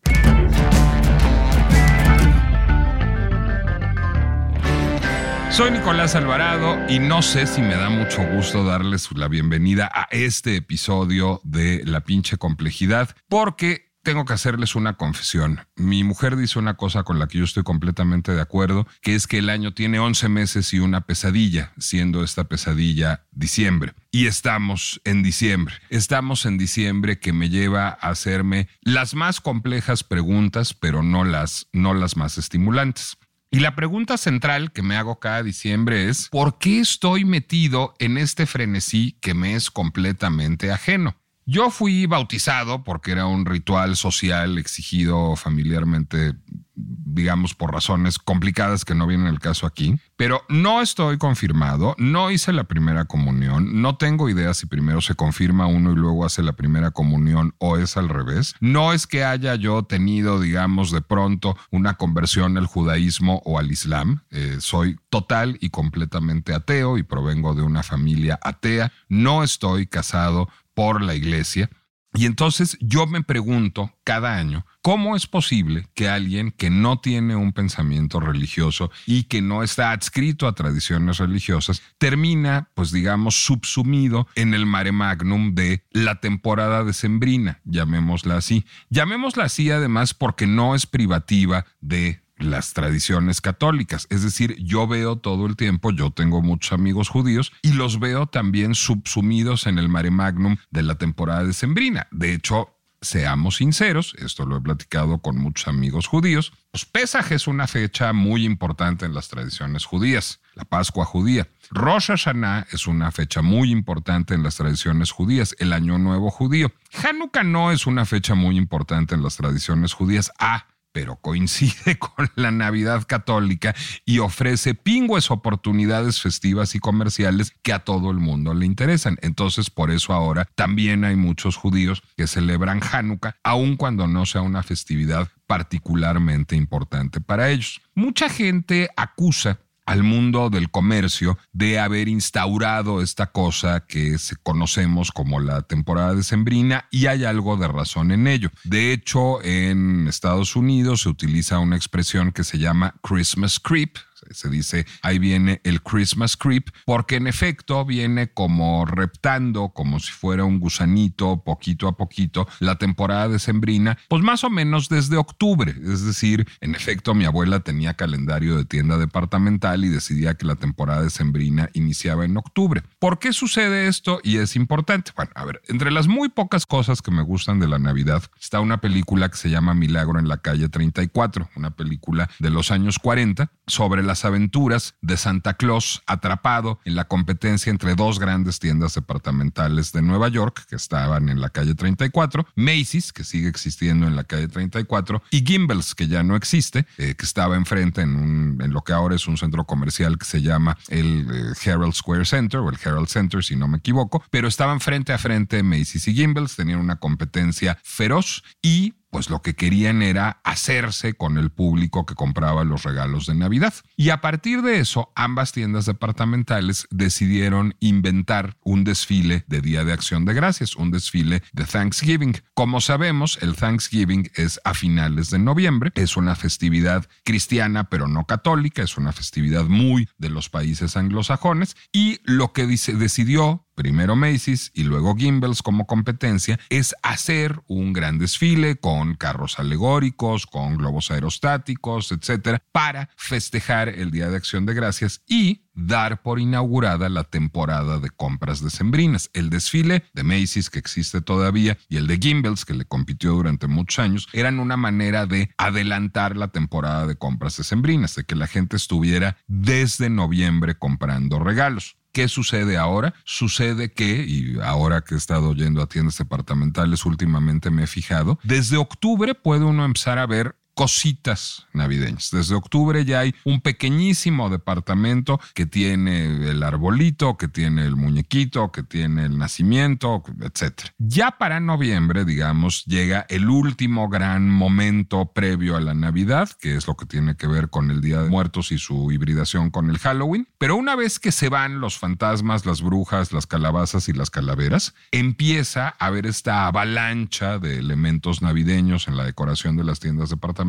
Soy 5.54 5.70
Nicolás 5.70 6.16
Alvarado 6.16 6.84
y 6.88 6.98
no 6.98 7.22
sé 7.22 7.46
si 7.46 7.62
me 7.62 7.76
da 7.76 7.88
mucho 7.88 8.24
gusto 8.24 8.64
darles 8.64 9.08
la 9.12 9.28
bienvenida 9.28 9.88
a 9.94 10.08
este 10.10 10.56
episodio 10.56 11.40
de 11.44 11.84
La 11.86 12.00
pinche 12.00 12.38
complejidad, 12.38 13.14
porque 13.28 13.92
tengo 14.02 14.24
que 14.24 14.32
hacerles 14.32 14.74
una 14.74 14.94
confesión. 14.96 15.60
Mi 15.76 16.02
mujer 16.02 16.34
dice 16.34 16.58
una 16.58 16.74
cosa 16.74 17.04
con 17.04 17.20
la 17.20 17.28
que 17.28 17.38
yo 17.38 17.44
estoy 17.44 17.62
completamente 17.62 18.32
de 18.32 18.40
acuerdo, 18.40 18.88
que 19.00 19.14
es 19.14 19.28
que 19.28 19.38
el 19.38 19.48
año 19.48 19.72
tiene 19.74 20.00
11 20.00 20.28
meses 20.28 20.74
y 20.74 20.80
una 20.80 21.02
pesadilla, 21.02 21.72
siendo 21.78 22.24
esta 22.24 22.48
pesadilla 22.48 23.24
diciembre. 23.30 23.94
Y 24.10 24.26
estamos 24.26 25.00
en 25.04 25.22
diciembre. 25.22 25.76
Estamos 25.88 26.46
en 26.46 26.58
diciembre 26.58 27.20
que 27.20 27.32
me 27.32 27.48
lleva 27.48 27.88
a 27.88 28.08
hacerme 28.08 28.68
las 28.82 29.14
más 29.14 29.40
complejas 29.40 30.02
preguntas, 30.02 30.74
pero 30.74 31.04
no 31.04 31.24
las, 31.24 31.68
no 31.72 31.94
las 31.94 32.16
más 32.16 32.38
estimulantes. 32.38 33.18
Y 33.54 33.60
la 33.60 33.76
pregunta 33.76 34.16
central 34.16 34.72
que 34.72 34.82
me 34.82 34.96
hago 34.96 35.20
cada 35.20 35.44
diciembre 35.44 36.08
es, 36.08 36.28
¿por 36.28 36.58
qué 36.58 36.80
estoy 36.80 37.24
metido 37.24 37.94
en 38.00 38.18
este 38.18 38.46
frenesí 38.46 39.16
que 39.20 39.32
me 39.32 39.54
es 39.54 39.70
completamente 39.70 40.72
ajeno? 40.72 41.14
Yo 41.46 41.70
fui 41.70 42.06
bautizado 42.06 42.82
porque 42.82 43.12
era 43.12 43.26
un 43.26 43.46
ritual 43.46 43.94
social 43.94 44.58
exigido 44.58 45.36
familiarmente 45.36 46.32
digamos, 46.76 47.54
por 47.54 47.72
razones 47.72 48.18
complicadas 48.18 48.84
que 48.84 48.94
no 48.94 49.06
vienen 49.06 49.28
al 49.28 49.38
caso 49.38 49.66
aquí, 49.66 49.96
pero 50.16 50.42
no 50.48 50.82
estoy 50.82 51.18
confirmado, 51.18 51.94
no 51.98 52.30
hice 52.30 52.52
la 52.52 52.64
primera 52.64 53.04
comunión, 53.04 53.80
no 53.80 53.96
tengo 53.96 54.28
idea 54.28 54.54
si 54.54 54.66
primero 54.66 55.00
se 55.00 55.14
confirma 55.14 55.66
uno 55.66 55.92
y 55.92 55.96
luego 55.96 56.24
hace 56.24 56.42
la 56.42 56.54
primera 56.54 56.90
comunión 56.90 57.54
o 57.58 57.76
es 57.76 57.96
al 57.96 58.08
revés. 58.08 58.54
No 58.60 58.92
es 58.92 59.06
que 59.06 59.24
haya 59.24 59.54
yo 59.54 59.84
tenido, 59.84 60.40
digamos, 60.40 60.90
de 60.90 61.00
pronto 61.00 61.56
una 61.70 61.94
conversión 61.94 62.56
al 62.58 62.66
judaísmo 62.66 63.42
o 63.44 63.58
al 63.58 63.70
islam. 63.70 64.22
Eh, 64.30 64.56
soy 64.60 64.96
total 65.10 65.56
y 65.60 65.70
completamente 65.70 66.54
ateo 66.54 66.98
y 66.98 67.02
provengo 67.02 67.54
de 67.54 67.62
una 67.62 67.82
familia 67.82 68.38
atea. 68.42 68.92
No 69.08 69.42
estoy 69.42 69.86
casado 69.86 70.48
por 70.74 71.02
la 71.02 71.14
iglesia. 71.14 71.70
Y 72.16 72.26
entonces 72.26 72.78
yo 72.80 73.06
me 73.06 73.22
pregunto 73.22 73.92
cada 74.04 74.36
año, 74.36 74.64
¿cómo 74.82 75.16
es 75.16 75.26
posible 75.26 75.88
que 75.94 76.08
alguien 76.08 76.52
que 76.52 76.70
no 76.70 77.00
tiene 77.00 77.34
un 77.34 77.52
pensamiento 77.52 78.20
religioso 78.20 78.92
y 79.04 79.24
que 79.24 79.42
no 79.42 79.64
está 79.64 79.90
adscrito 79.90 80.46
a 80.46 80.54
tradiciones 80.54 81.18
religiosas 81.18 81.82
termina, 81.98 82.70
pues 82.74 82.92
digamos, 82.92 83.34
subsumido 83.34 84.28
en 84.36 84.54
el 84.54 84.64
mare 84.64 84.92
magnum 84.92 85.54
de 85.56 85.82
la 85.90 86.20
temporada 86.20 86.84
decembrina, 86.84 87.60
llamémosla 87.64 88.36
así? 88.36 88.64
Llamémosla 88.90 89.44
así 89.44 89.72
además 89.72 90.14
porque 90.14 90.46
no 90.46 90.76
es 90.76 90.86
privativa 90.86 91.66
de 91.80 92.23
las 92.36 92.72
tradiciones 92.72 93.40
católicas. 93.40 94.06
Es 94.10 94.22
decir, 94.22 94.56
yo 94.58 94.86
veo 94.86 95.16
todo 95.16 95.46
el 95.46 95.56
tiempo, 95.56 95.90
yo 95.90 96.10
tengo 96.10 96.42
muchos 96.42 96.72
amigos 96.72 97.08
judíos 97.08 97.52
y 97.62 97.72
los 97.72 98.00
veo 98.00 98.26
también 98.26 98.74
subsumidos 98.74 99.66
en 99.66 99.78
el 99.78 99.88
mare 99.88 100.10
magnum 100.10 100.56
de 100.70 100.82
la 100.82 100.96
temporada 100.96 101.44
decembrina. 101.44 102.08
De 102.10 102.32
hecho, 102.32 102.74
seamos 103.04 103.56
sinceros, 103.56 104.14
esto 104.18 104.46
lo 104.46 104.56
he 104.56 104.60
platicado 104.60 105.18
con 105.18 105.36
muchos 105.36 105.68
amigos 105.68 106.06
judíos, 106.06 106.52
pues 106.70 106.84
Pesaj 106.84 107.32
es 107.32 107.46
una 107.46 107.66
fecha 107.66 108.12
muy 108.12 108.44
importante 108.44 109.04
en 109.04 109.14
las 109.14 109.28
tradiciones 109.28 109.84
judías, 109.84 110.40
la 110.54 110.64
Pascua 110.64 111.04
judía. 111.04 111.46
Rosh 111.70 112.06
Hashanah 112.06 112.66
es 112.72 112.86
una 112.86 113.10
fecha 113.12 113.42
muy 113.42 113.70
importante 113.70 114.34
en 114.34 114.42
las 114.42 114.56
tradiciones 114.56 115.10
judías, 115.10 115.54
el 115.58 115.72
Año 115.72 115.98
Nuevo 115.98 116.30
judío. 116.30 116.72
Hanukkah 117.02 117.44
no 117.44 117.70
es 117.70 117.86
una 117.86 118.04
fecha 118.04 118.34
muy 118.34 118.56
importante 118.56 119.14
en 119.14 119.22
las 119.22 119.36
tradiciones 119.36 119.92
judías. 119.92 120.32
Ah, 120.38 120.66
pero 120.94 121.16
coincide 121.16 121.98
con 121.98 122.30
la 122.36 122.52
Navidad 122.52 123.02
católica 123.06 123.74
y 124.06 124.20
ofrece 124.20 124.74
pingües 124.74 125.32
oportunidades 125.32 126.20
festivas 126.20 126.76
y 126.76 126.78
comerciales 126.78 127.52
que 127.62 127.72
a 127.72 127.80
todo 127.80 128.12
el 128.12 128.18
mundo 128.18 128.54
le 128.54 128.64
interesan. 128.64 129.18
Entonces, 129.20 129.70
por 129.70 129.90
eso 129.90 130.12
ahora 130.12 130.48
también 130.54 131.04
hay 131.04 131.16
muchos 131.16 131.56
judíos 131.56 132.00
que 132.16 132.28
celebran 132.28 132.80
Hanukkah, 132.80 133.36
aun 133.42 133.76
cuando 133.76 134.06
no 134.06 134.24
sea 134.24 134.42
una 134.42 134.62
festividad 134.62 135.28
particularmente 135.48 136.54
importante 136.54 137.20
para 137.20 137.50
ellos. 137.50 137.82
Mucha 137.94 138.28
gente 138.28 138.88
acusa 138.96 139.58
al 139.86 140.02
mundo 140.02 140.50
del 140.50 140.70
comercio 140.70 141.38
de 141.52 141.78
haber 141.78 142.08
instaurado 142.08 143.02
esta 143.02 143.26
cosa 143.26 143.84
que 143.86 144.16
conocemos 144.42 145.12
como 145.12 145.40
la 145.40 145.62
temporada 145.62 146.14
decembrina 146.14 146.86
y 146.90 147.06
hay 147.06 147.24
algo 147.24 147.56
de 147.56 147.68
razón 147.68 148.10
en 148.10 148.26
ello. 148.26 148.50
De 148.64 148.92
hecho, 148.92 149.42
en 149.42 150.08
Estados 150.08 150.56
Unidos 150.56 151.02
se 151.02 151.08
utiliza 151.08 151.58
una 151.58 151.76
expresión 151.76 152.32
que 152.32 152.44
se 152.44 152.58
llama 152.58 152.94
Christmas 153.02 153.60
creep, 153.60 153.96
Se 154.30 154.48
dice, 154.48 154.86
ahí 155.02 155.18
viene 155.18 155.60
el 155.64 155.82
Christmas 155.82 156.36
creep, 156.36 156.70
porque 156.84 157.16
en 157.16 157.26
efecto 157.26 157.84
viene 157.84 158.28
como 158.28 158.84
reptando, 158.84 159.70
como 159.70 160.00
si 160.00 160.12
fuera 160.12 160.44
un 160.44 160.60
gusanito, 160.60 161.42
poquito 161.42 161.88
a 161.88 161.96
poquito, 161.96 162.46
la 162.60 162.76
temporada 162.76 163.28
decembrina, 163.28 163.98
pues 164.08 164.22
más 164.22 164.44
o 164.44 164.50
menos 164.50 164.88
desde 164.88 165.16
octubre. 165.16 165.74
Es 165.84 166.04
decir, 166.04 166.46
en 166.60 166.74
efecto, 166.74 167.14
mi 167.14 167.24
abuela 167.24 167.60
tenía 167.60 167.94
calendario 167.94 168.56
de 168.56 168.64
tienda 168.64 168.98
departamental 168.98 169.84
y 169.84 169.88
decidía 169.88 170.34
que 170.34 170.46
la 170.46 170.56
temporada 170.56 171.02
decembrina 171.02 171.70
iniciaba 171.74 172.24
en 172.24 172.36
octubre. 172.36 172.82
¿Por 172.98 173.18
qué 173.18 173.32
sucede 173.32 173.88
esto? 173.88 174.20
Y 174.22 174.38
es 174.38 174.56
importante. 174.56 175.12
Bueno, 175.16 175.32
a 175.34 175.44
ver, 175.44 175.62
entre 175.68 175.90
las 175.90 176.06
muy 176.06 176.28
pocas 176.28 176.66
cosas 176.66 177.02
que 177.02 177.10
me 177.10 177.22
gustan 177.22 177.60
de 177.60 177.68
la 177.68 177.78
Navidad 177.78 178.22
está 178.40 178.60
una 178.60 178.80
película 178.80 179.28
que 179.28 179.36
se 179.36 179.50
llama 179.50 179.74
Milagro 179.74 180.18
en 180.18 180.28
la 180.28 180.38
calle 180.38 180.68
34, 180.68 181.50
una 181.56 181.70
película 181.70 182.30
de 182.38 182.50
los 182.50 182.70
años 182.70 182.98
40 182.98 183.50
sobre 183.66 184.02
las 184.14 184.24
aventuras 184.24 184.94
de 185.00 185.16
Santa 185.16 185.54
Claus 185.54 186.00
atrapado 186.06 186.78
en 186.84 186.94
la 186.94 187.06
competencia 187.06 187.70
entre 187.72 187.96
dos 187.96 188.20
grandes 188.20 188.60
tiendas 188.60 188.94
departamentales 188.94 189.90
de 189.90 190.02
Nueva 190.02 190.28
York 190.28 190.66
que 190.68 190.76
estaban 190.76 191.28
en 191.28 191.40
la 191.40 191.50
calle 191.50 191.74
34, 191.74 192.46
Macy's, 192.54 193.12
que 193.12 193.24
sigue 193.24 193.48
existiendo 193.48 194.06
en 194.06 194.14
la 194.14 194.22
calle 194.22 194.46
34, 194.46 195.20
y 195.32 195.44
Gimbels, 195.44 195.96
que 195.96 196.06
ya 196.06 196.22
no 196.22 196.36
existe, 196.36 196.86
eh, 196.96 197.16
que 197.16 197.26
estaba 197.26 197.56
enfrente 197.56 198.02
en, 198.02 198.56
en 198.60 198.72
lo 198.72 198.82
que 198.82 198.92
ahora 198.92 199.16
es 199.16 199.26
un 199.26 199.36
centro 199.36 199.64
comercial 199.64 200.16
que 200.16 200.26
se 200.26 200.40
llama 200.40 200.78
el 200.90 201.26
eh, 201.28 201.52
Herald 201.64 201.94
Square 201.94 202.24
Center 202.24 202.60
o 202.60 202.70
el 202.70 202.78
Herald 202.80 203.08
Center, 203.08 203.42
si 203.42 203.56
no 203.56 203.66
me 203.66 203.78
equivoco, 203.78 204.22
pero 204.30 204.46
estaban 204.46 204.78
frente 204.78 205.12
a 205.12 205.18
frente 205.18 205.64
Macy's 205.64 206.06
y 206.06 206.14
Gimbels, 206.14 206.54
tenían 206.54 206.78
una 206.78 207.00
competencia 207.00 207.80
feroz 207.82 208.44
y 208.62 208.94
pues 209.14 209.30
lo 209.30 209.42
que 209.42 209.54
querían 209.54 210.02
era 210.02 210.40
hacerse 210.42 211.14
con 211.14 211.38
el 211.38 211.50
público 211.50 212.04
que 212.04 212.16
compraba 212.16 212.64
los 212.64 212.82
regalos 212.82 213.26
de 213.26 213.36
Navidad. 213.36 213.72
Y 213.96 214.10
a 214.10 214.20
partir 214.20 214.60
de 214.62 214.80
eso, 214.80 215.12
ambas 215.14 215.52
tiendas 215.52 215.86
departamentales 215.86 216.88
decidieron 216.90 217.76
inventar 217.78 218.56
un 218.64 218.82
desfile 218.82 219.44
de 219.46 219.60
Día 219.60 219.84
de 219.84 219.92
Acción 219.92 220.24
de 220.24 220.34
Gracias, 220.34 220.74
un 220.74 220.90
desfile 220.90 221.44
de 221.52 221.64
Thanksgiving. 221.64 222.38
Como 222.54 222.80
sabemos, 222.80 223.38
el 223.40 223.54
Thanksgiving 223.54 224.32
es 224.34 224.60
a 224.64 224.74
finales 224.74 225.30
de 225.30 225.38
noviembre, 225.38 225.92
es 225.94 226.16
una 226.16 226.34
festividad 226.34 227.06
cristiana 227.22 227.88
pero 227.88 228.08
no 228.08 228.26
católica, 228.26 228.82
es 228.82 228.96
una 228.96 229.12
festividad 229.12 229.66
muy 229.66 230.08
de 230.18 230.30
los 230.30 230.48
países 230.48 230.96
anglosajones 230.96 231.76
y 231.92 232.18
lo 232.24 232.52
que 232.52 232.66
dice, 232.66 232.94
decidió 232.94 233.63
primero 233.74 234.16
Macy's 234.16 234.70
y 234.74 234.84
luego 234.84 235.16
Gimbels 235.16 235.62
como 235.62 235.86
competencia, 235.86 236.58
es 236.68 236.94
hacer 237.02 237.62
un 237.66 237.92
gran 237.92 238.18
desfile 238.18 238.76
con 238.76 239.14
carros 239.14 239.58
alegóricos, 239.58 240.46
con 240.46 240.76
globos 240.76 241.10
aerostáticos, 241.10 242.12
etcétera, 242.12 242.62
para 242.72 243.10
festejar 243.16 243.88
el 243.88 244.10
Día 244.10 244.28
de 244.28 244.36
Acción 244.36 244.66
de 244.66 244.74
Gracias 244.74 245.22
y 245.26 245.64
dar 245.74 246.22
por 246.22 246.40
inaugurada 246.40 247.08
la 247.08 247.24
temporada 247.24 247.98
de 247.98 248.10
compras 248.10 248.62
decembrinas. 248.62 249.30
El 249.32 249.50
desfile 249.50 250.04
de 250.14 250.22
Macy's, 250.22 250.70
que 250.70 250.78
existe 250.78 251.20
todavía, 251.20 251.76
y 251.88 251.96
el 251.96 252.06
de 252.06 252.18
Gimbels, 252.18 252.64
que 252.64 252.74
le 252.74 252.84
compitió 252.84 253.32
durante 253.32 253.66
muchos 253.66 253.98
años, 253.98 254.28
eran 254.32 254.60
una 254.60 254.76
manera 254.76 255.26
de 255.26 255.50
adelantar 255.58 256.36
la 256.36 256.48
temporada 256.48 257.06
de 257.06 257.16
compras 257.16 257.56
decembrinas, 257.56 258.14
de 258.14 258.24
que 258.24 258.36
la 258.36 258.46
gente 258.46 258.76
estuviera 258.76 259.36
desde 259.46 260.10
noviembre 260.10 260.76
comprando 260.76 261.38
regalos. 261.38 261.96
¿Qué 262.14 262.28
sucede 262.28 262.76
ahora? 262.76 263.12
Sucede 263.24 263.92
que, 263.92 264.24
y 264.24 264.60
ahora 264.62 265.00
que 265.00 265.16
he 265.16 265.18
estado 265.18 265.52
yendo 265.52 265.82
a 265.82 265.88
tiendas 265.88 266.16
departamentales 266.16 267.04
últimamente 267.04 267.72
me 267.72 267.82
he 267.82 267.86
fijado, 267.88 268.38
desde 268.44 268.76
octubre 268.76 269.34
puede 269.34 269.64
uno 269.64 269.84
empezar 269.84 270.20
a 270.20 270.26
ver 270.26 270.54
cositas 270.74 271.66
navideñas. 271.72 272.30
Desde 272.32 272.54
octubre 272.54 273.04
ya 273.04 273.20
hay 273.20 273.34
un 273.44 273.60
pequeñísimo 273.60 274.50
departamento 274.50 275.40
que 275.54 275.66
tiene 275.66 276.50
el 276.50 276.62
arbolito, 276.62 277.36
que 277.36 277.48
tiene 277.48 277.84
el 277.84 277.96
muñequito, 277.96 278.72
que 278.72 278.82
tiene 278.82 279.24
el 279.24 279.38
nacimiento, 279.38 280.22
etc. 280.40 280.88
Ya 280.98 281.32
para 281.38 281.60
noviembre, 281.60 282.24
digamos, 282.24 282.84
llega 282.86 283.24
el 283.28 283.48
último 283.48 284.08
gran 284.08 284.50
momento 284.50 285.32
previo 285.32 285.76
a 285.76 285.80
la 285.80 285.94
Navidad, 285.94 286.50
que 286.60 286.74
es 286.74 286.86
lo 286.88 286.96
que 286.96 287.06
tiene 287.06 287.36
que 287.36 287.46
ver 287.46 287.70
con 287.70 287.90
el 287.90 288.00
Día 288.00 288.22
de 288.22 288.30
Muertos 288.30 288.72
y 288.72 288.78
su 288.78 289.12
hibridación 289.12 289.70
con 289.70 289.90
el 289.90 289.98
Halloween. 289.98 290.48
Pero 290.58 290.76
una 290.76 290.96
vez 290.96 291.20
que 291.20 291.30
se 291.30 291.48
van 291.48 291.80
los 291.80 291.98
fantasmas, 291.98 292.66
las 292.66 292.82
brujas, 292.82 293.32
las 293.32 293.46
calabazas 293.46 294.08
y 294.08 294.12
las 294.12 294.30
calaveras, 294.30 294.94
empieza 295.12 295.94
a 295.98 296.06
haber 296.06 296.26
esta 296.26 296.66
avalancha 296.66 297.58
de 297.58 297.78
elementos 297.78 298.42
navideños 298.42 299.06
en 299.06 299.16
la 299.16 299.24
decoración 299.24 299.76
de 299.76 299.84
las 299.84 300.00
tiendas 300.00 300.30
departamentales 300.30 300.63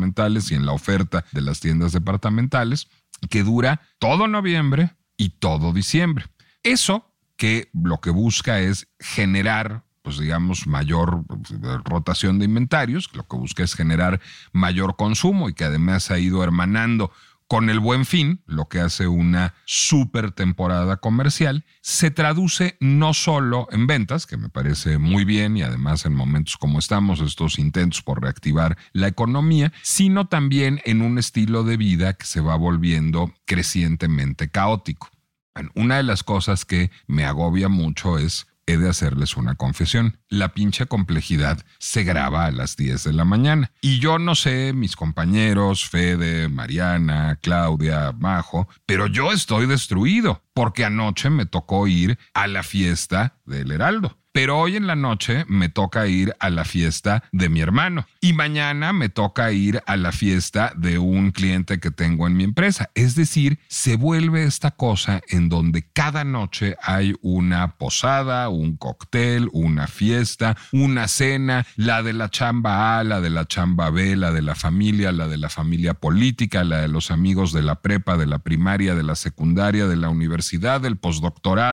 y 0.50 0.54
en 0.54 0.66
la 0.66 0.72
oferta 0.72 1.24
de 1.32 1.40
las 1.40 1.60
tiendas 1.60 1.92
departamentales 1.92 2.88
que 3.30 3.42
dura 3.42 3.80
todo 3.98 4.28
noviembre 4.28 4.94
y 5.16 5.30
todo 5.30 5.72
diciembre. 5.72 6.26
Eso 6.62 7.12
que 7.36 7.70
lo 7.72 8.00
que 8.00 8.10
busca 8.10 8.60
es 8.60 8.88
generar 8.98 9.86
pues 10.06 10.18
digamos, 10.18 10.68
mayor 10.68 11.24
pues, 11.26 11.60
rotación 11.84 12.38
de 12.38 12.44
inventarios, 12.44 13.10
lo 13.12 13.26
que 13.26 13.36
busca 13.36 13.64
es 13.64 13.74
generar 13.74 14.20
mayor 14.52 14.94
consumo 14.94 15.48
y 15.48 15.52
que 15.52 15.64
además 15.64 16.12
ha 16.12 16.20
ido 16.20 16.44
hermanando 16.44 17.10
con 17.48 17.70
el 17.70 17.78
buen 17.78 18.04
fin, 18.06 18.42
lo 18.46 18.68
que 18.68 18.80
hace 18.80 19.06
una 19.06 19.54
super 19.64 20.32
temporada 20.32 20.96
comercial, 20.96 21.64
se 21.80 22.10
traduce 22.10 22.76
no 22.80 23.14
solo 23.14 23.68
en 23.70 23.86
ventas, 23.86 24.26
que 24.26 24.36
me 24.36 24.48
parece 24.48 24.98
muy 24.98 25.24
bien 25.24 25.56
y 25.56 25.62
además 25.62 26.06
en 26.06 26.14
momentos 26.14 26.56
como 26.56 26.78
estamos, 26.78 27.20
estos 27.20 27.58
intentos 27.58 28.02
por 28.02 28.20
reactivar 28.20 28.76
la 28.92 29.08
economía, 29.08 29.72
sino 29.82 30.26
también 30.26 30.80
en 30.84 31.02
un 31.02 31.18
estilo 31.18 31.62
de 31.62 31.76
vida 31.76 32.14
que 32.14 32.26
se 32.26 32.40
va 32.40 32.56
volviendo 32.56 33.32
crecientemente 33.44 34.50
caótico. 34.50 35.10
una 35.74 35.96
de 35.96 36.02
las 36.02 36.22
cosas 36.22 36.64
que 36.64 36.90
me 37.06 37.24
agobia 37.24 37.68
mucho 37.68 38.18
es 38.18 38.46
he 38.66 38.76
de 38.76 38.88
hacerles 38.88 39.36
una 39.36 39.54
confesión. 39.54 40.18
La 40.28 40.52
pinche 40.52 40.86
complejidad 40.86 41.64
se 41.78 42.04
graba 42.04 42.46
a 42.46 42.50
las 42.50 42.76
10 42.76 43.04
de 43.04 43.12
la 43.12 43.24
mañana. 43.24 43.72
Y 43.80 44.00
yo 44.00 44.18
no 44.18 44.34
sé, 44.34 44.72
mis 44.72 44.96
compañeros, 44.96 45.88
Fede, 45.88 46.48
Mariana, 46.48 47.38
Claudia, 47.40 48.12
Majo, 48.12 48.68
pero 48.84 49.06
yo 49.06 49.32
estoy 49.32 49.66
destruido 49.66 50.42
porque 50.52 50.84
anoche 50.84 51.30
me 51.30 51.46
tocó 51.46 51.86
ir 51.86 52.18
a 52.34 52.46
la 52.46 52.62
fiesta 52.62 53.38
del 53.44 53.70
Heraldo 53.70 54.18
pero 54.36 54.58
hoy 54.58 54.76
en 54.76 54.86
la 54.86 54.96
noche 54.96 55.46
me 55.48 55.70
toca 55.70 56.06
ir 56.08 56.36
a 56.40 56.50
la 56.50 56.66
fiesta 56.66 57.24
de 57.32 57.48
mi 57.48 57.62
hermano 57.62 58.06
y 58.20 58.34
mañana 58.34 58.92
me 58.92 59.08
toca 59.08 59.50
ir 59.50 59.82
a 59.86 59.96
la 59.96 60.12
fiesta 60.12 60.74
de 60.76 60.98
un 60.98 61.30
cliente 61.30 61.80
que 61.80 61.90
tengo 61.90 62.26
en 62.26 62.36
mi 62.36 62.44
empresa. 62.44 62.90
Es 62.94 63.14
decir, 63.14 63.58
se 63.68 63.96
vuelve 63.96 64.44
esta 64.44 64.72
cosa 64.72 65.22
en 65.30 65.48
donde 65.48 65.88
cada 65.90 66.22
noche 66.24 66.76
hay 66.82 67.14
una 67.22 67.78
posada, 67.78 68.50
un 68.50 68.76
cóctel, 68.76 69.48
una 69.54 69.86
fiesta, 69.86 70.54
una 70.70 71.08
cena, 71.08 71.66
la 71.76 72.02
de 72.02 72.12
la 72.12 72.28
chamba 72.28 72.98
A, 72.98 73.04
la 73.04 73.22
de 73.22 73.30
la 73.30 73.46
chamba 73.46 73.88
B, 73.88 74.16
la 74.16 74.32
de 74.32 74.42
la 74.42 74.54
familia, 74.54 75.12
la 75.12 75.28
de 75.28 75.38
la 75.38 75.48
familia 75.48 75.94
política, 75.94 76.62
la 76.62 76.82
de 76.82 76.88
los 76.88 77.10
amigos 77.10 77.54
de 77.54 77.62
la 77.62 77.80
prepa, 77.80 78.18
de 78.18 78.26
la 78.26 78.40
primaria, 78.40 78.94
de 78.94 79.02
la 79.02 79.14
secundaria, 79.14 79.86
de 79.86 79.96
la 79.96 80.10
universidad, 80.10 80.82
del 80.82 80.98
postdoctorado. 80.98 81.72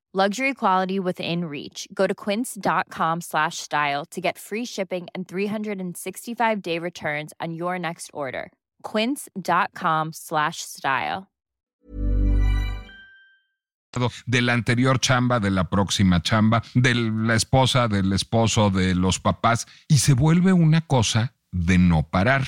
Luxury 0.13 0.53
quality 0.53 0.99
within 0.99 1.45
reach. 1.45 1.87
Go 1.93 2.05
to 2.05 2.13
quince.com 2.13 3.21
slash 3.21 3.59
style 3.59 4.03
to 4.07 4.19
get 4.19 4.37
free 4.37 4.65
shipping 4.65 5.07
and 5.15 5.25
365 5.25 6.61
day 6.61 6.77
returns 6.79 7.31
on 7.39 7.53
your 7.53 7.79
next 7.79 8.11
order. 8.13 8.51
Quince.com 8.83 10.11
slash 10.11 10.57
style. 10.63 11.29
De 14.25 14.41
la 14.41 14.51
anterior 14.51 14.99
chamba, 14.99 15.39
de 15.39 15.49
la 15.49 15.69
próxima 15.69 16.21
chamba, 16.21 16.61
de 16.73 16.93
la 16.93 17.35
esposa, 17.35 17.87
del 17.87 18.11
esposo, 18.11 18.69
de 18.69 18.95
los 18.95 19.19
papás, 19.19 19.65
y 19.87 19.99
se 19.99 20.13
vuelve 20.13 20.51
una 20.51 20.81
cosa 20.81 21.35
de 21.53 21.77
no 21.77 22.03
parar. 22.03 22.43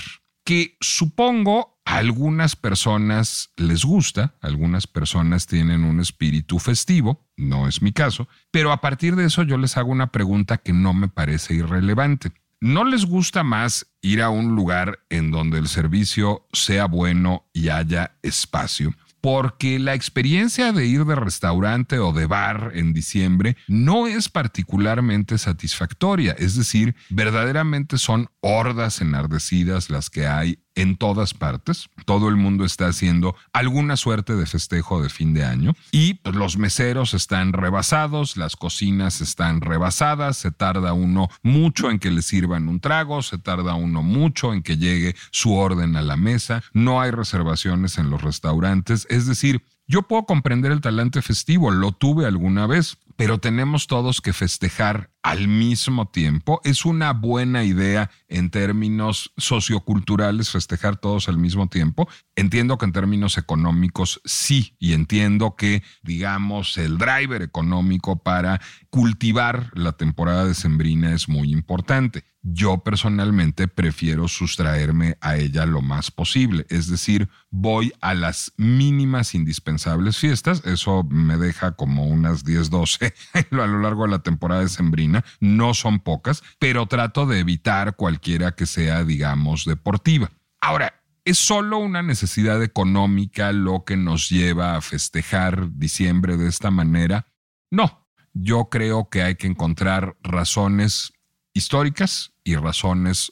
Que 0.46 0.76
supongo 0.82 1.73
algunas 1.98 2.56
personas 2.56 3.52
les 3.56 3.86
gusta, 3.86 4.36
algunas 4.42 4.88
personas 4.88 5.48
tienen 5.48 5.84
un 5.84 6.00
espíritu 6.00 6.60
festivo, 6.60 7.26
no 7.38 7.68
es 7.68 7.82
mi 7.82 7.92
caso, 7.92 8.28
pero 8.52 8.72
a 8.72 8.82
partir 8.82 9.16
de 9.16 9.26
eso 9.26 9.44
yo 9.44 9.58
les 9.58 9.78
hago 9.78 9.92
una 9.92 10.12
pregunta 10.12 10.58
que 10.58 10.74
no 10.74 10.94
me 10.94 11.08
parece 11.08 11.54
irrelevante. 11.54 12.32
¿No 12.60 12.86
les 12.86 13.06
gusta 13.06 13.44
más 13.44 13.88
ir 14.02 14.22
a 14.22 14.30
un 14.30 14.56
lugar 14.56 15.00
en 15.10 15.32
donde 15.32 15.60
el 15.60 15.68
servicio 15.68 16.48
sea 16.54 16.86
bueno 16.86 17.46
y 17.54 17.70
haya 17.70 18.18
espacio? 18.22 18.94
porque 19.24 19.80
la 19.80 19.94
experiencia 19.94 20.74
de 20.74 20.86
ir 20.86 21.06
de 21.06 21.16
restaurante 21.16 21.98
o 21.98 22.12
de 22.12 22.26
bar 22.26 22.72
en 22.76 22.92
diciembre 22.92 23.56
no 23.70 24.06
es 24.06 24.28
particularmente 24.28 25.38
satisfactoria, 25.38 26.36
es 26.38 26.58
decir, 26.58 26.94
verdaderamente 27.10 27.98
son 27.98 28.28
hordas 28.42 29.00
enardecidas 29.00 29.90
las 29.90 30.10
que 30.10 30.28
hay 30.28 30.60
en 30.76 30.98
todas 30.98 31.34
partes. 31.34 31.90
Todo 32.06 32.30
el 32.30 32.36
mundo 32.36 32.66
está 32.66 32.88
haciendo 32.88 33.36
alguna 33.52 33.98
suerte 33.98 34.36
de 34.36 34.46
festejo 34.46 35.02
de 35.02 35.10
fin 35.10 35.34
de 35.34 35.44
año 35.44 35.76
y 35.92 36.16
pues, 36.16 36.36
los 36.36 36.58
meseros 36.58 37.14
están 37.14 37.54
rebasados, 37.54 38.38
las 38.38 38.56
cocinas 38.56 39.22
están 39.22 39.62
rebasadas, 39.62 40.38
se 40.38 40.52
tarda 40.52 40.94
uno 40.94 41.30
mucho 41.42 41.92
en 41.92 42.00
que 42.00 42.12
le 42.12 42.22
sirvan 42.22 42.68
un 42.68 42.80
trago, 42.80 43.22
se 43.22 43.38
tarda 43.38 43.76
uno 43.76 44.02
mucho 44.02 44.54
en 44.54 44.64
que 44.64 44.78
llegue 44.78 45.16
su 45.32 45.54
orden 45.54 45.96
a 45.96 46.02
la 46.02 46.18
mesa, 46.18 46.64
no 46.74 47.02
hay 47.02 47.12
reservaciones 47.12 47.98
en 47.98 48.10
los 48.10 48.22
restaurantes, 48.22 49.08
es 49.10 49.28
decir, 49.28 49.64
yo 49.88 50.04
puedo 50.04 50.26
comprender 50.26 50.72
el 50.72 50.82
talante 50.82 51.22
festivo, 51.22 51.70
lo 51.70 51.92
tuve 51.92 52.26
alguna 52.26 52.68
vez, 52.68 52.98
pero 53.16 53.40
tenemos 53.40 53.88
todos 53.88 54.22
que 54.22 54.34
festejar 54.34 55.12
al 55.24 55.48
mismo 55.48 56.10
tiempo. 56.10 56.60
Es 56.64 56.86
una 56.86 57.14
buena 57.14 57.64
idea 57.64 58.12
en 58.28 58.50
términos 58.50 59.32
socioculturales 59.38 60.50
festejar 60.52 60.98
todos 60.98 61.30
al 61.30 61.38
mismo 61.38 61.68
tiempo. 61.68 62.08
Entiendo 62.36 62.78
que 62.78 62.86
en 62.86 62.92
términos 62.92 63.38
económicos 63.38 64.22
sí, 64.26 64.76
y 64.80 64.94
entiendo 64.94 65.56
que, 65.56 65.82
digamos, 66.04 66.78
el 66.78 66.98
driver 66.98 67.42
económico 67.42 68.22
para 68.22 68.62
cultivar 68.90 69.72
la 69.74 69.94
temporada 69.94 70.46
de 70.46 70.54
sembrina 70.54 71.14
es 71.14 71.30
muy 71.30 71.52
importante. 71.52 72.26
Yo 72.46 72.84
personalmente 72.84 73.70
prefiero 73.70 74.28
sustraerme 74.28 75.18
a 75.22 75.38
ella 75.38 75.66
lo 75.66 75.82
más 75.82 76.12
posible, 76.12 76.66
es 76.70 76.90
decir, 76.90 77.30
voy 77.50 77.94
a 78.02 78.14
las 78.14 78.52
mínimas 78.58 79.34
indispensables 79.34 80.18
fiestas, 80.18 80.62
eso 80.66 81.04
me 81.10 81.38
deja 81.38 81.72
como 81.78 82.06
unas 82.06 82.44
10, 82.44 82.70
12 82.70 83.03
a 83.34 83.56
lo 83.56 83.80
largo 83.80 84.04
de 84.04 84.12
la 84.12 84.20
temporada 84.20 84.62
de 84.62 84.70
sembrina, 84.70 85.26
no 85.40 85.74
son 85.74 86.00
pocas, 86.00 86.44
pero 86.60 86.86
trato 86.86 87.26
de 87.26 87.40
evitar 87.40 87.96
cualquiera 87.96 88.54
que 88.54 88.66
sea, 88.66 89.04
digamos, 89.04 89.66
deportiva. 89.66 90.32
Ahora, 90.62 90.94
¿Es 91.26 91.38
solo 91.38 91.78
una 91.78 92.02
necesidad 92.02 92.62
económica 92.62 93.54
lo 93.54 93.86
que 93.86 93.96
nos 93.96 94.30
lleva 94.30 94.76
a 94.76 94.82
festejar 94.82 95.72
diciembre 95.72 96.36
de 96.36 96.50
esta 96.50 96.70
manera? 96.70 97.28
No, 97.72 98.06
yo 98.34 98.66
creo 98.70 99.10
que 99.10 99.24
hay 99.24 99.36
que 99.36 99.48
encontrar 99.48 100.18
razones 100.22 101.14
históricas 101.54 102.34
y 102.44 102.56
razones 102.56 103.32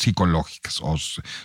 psicológicas 0.00 0.80
o 0.82 0.96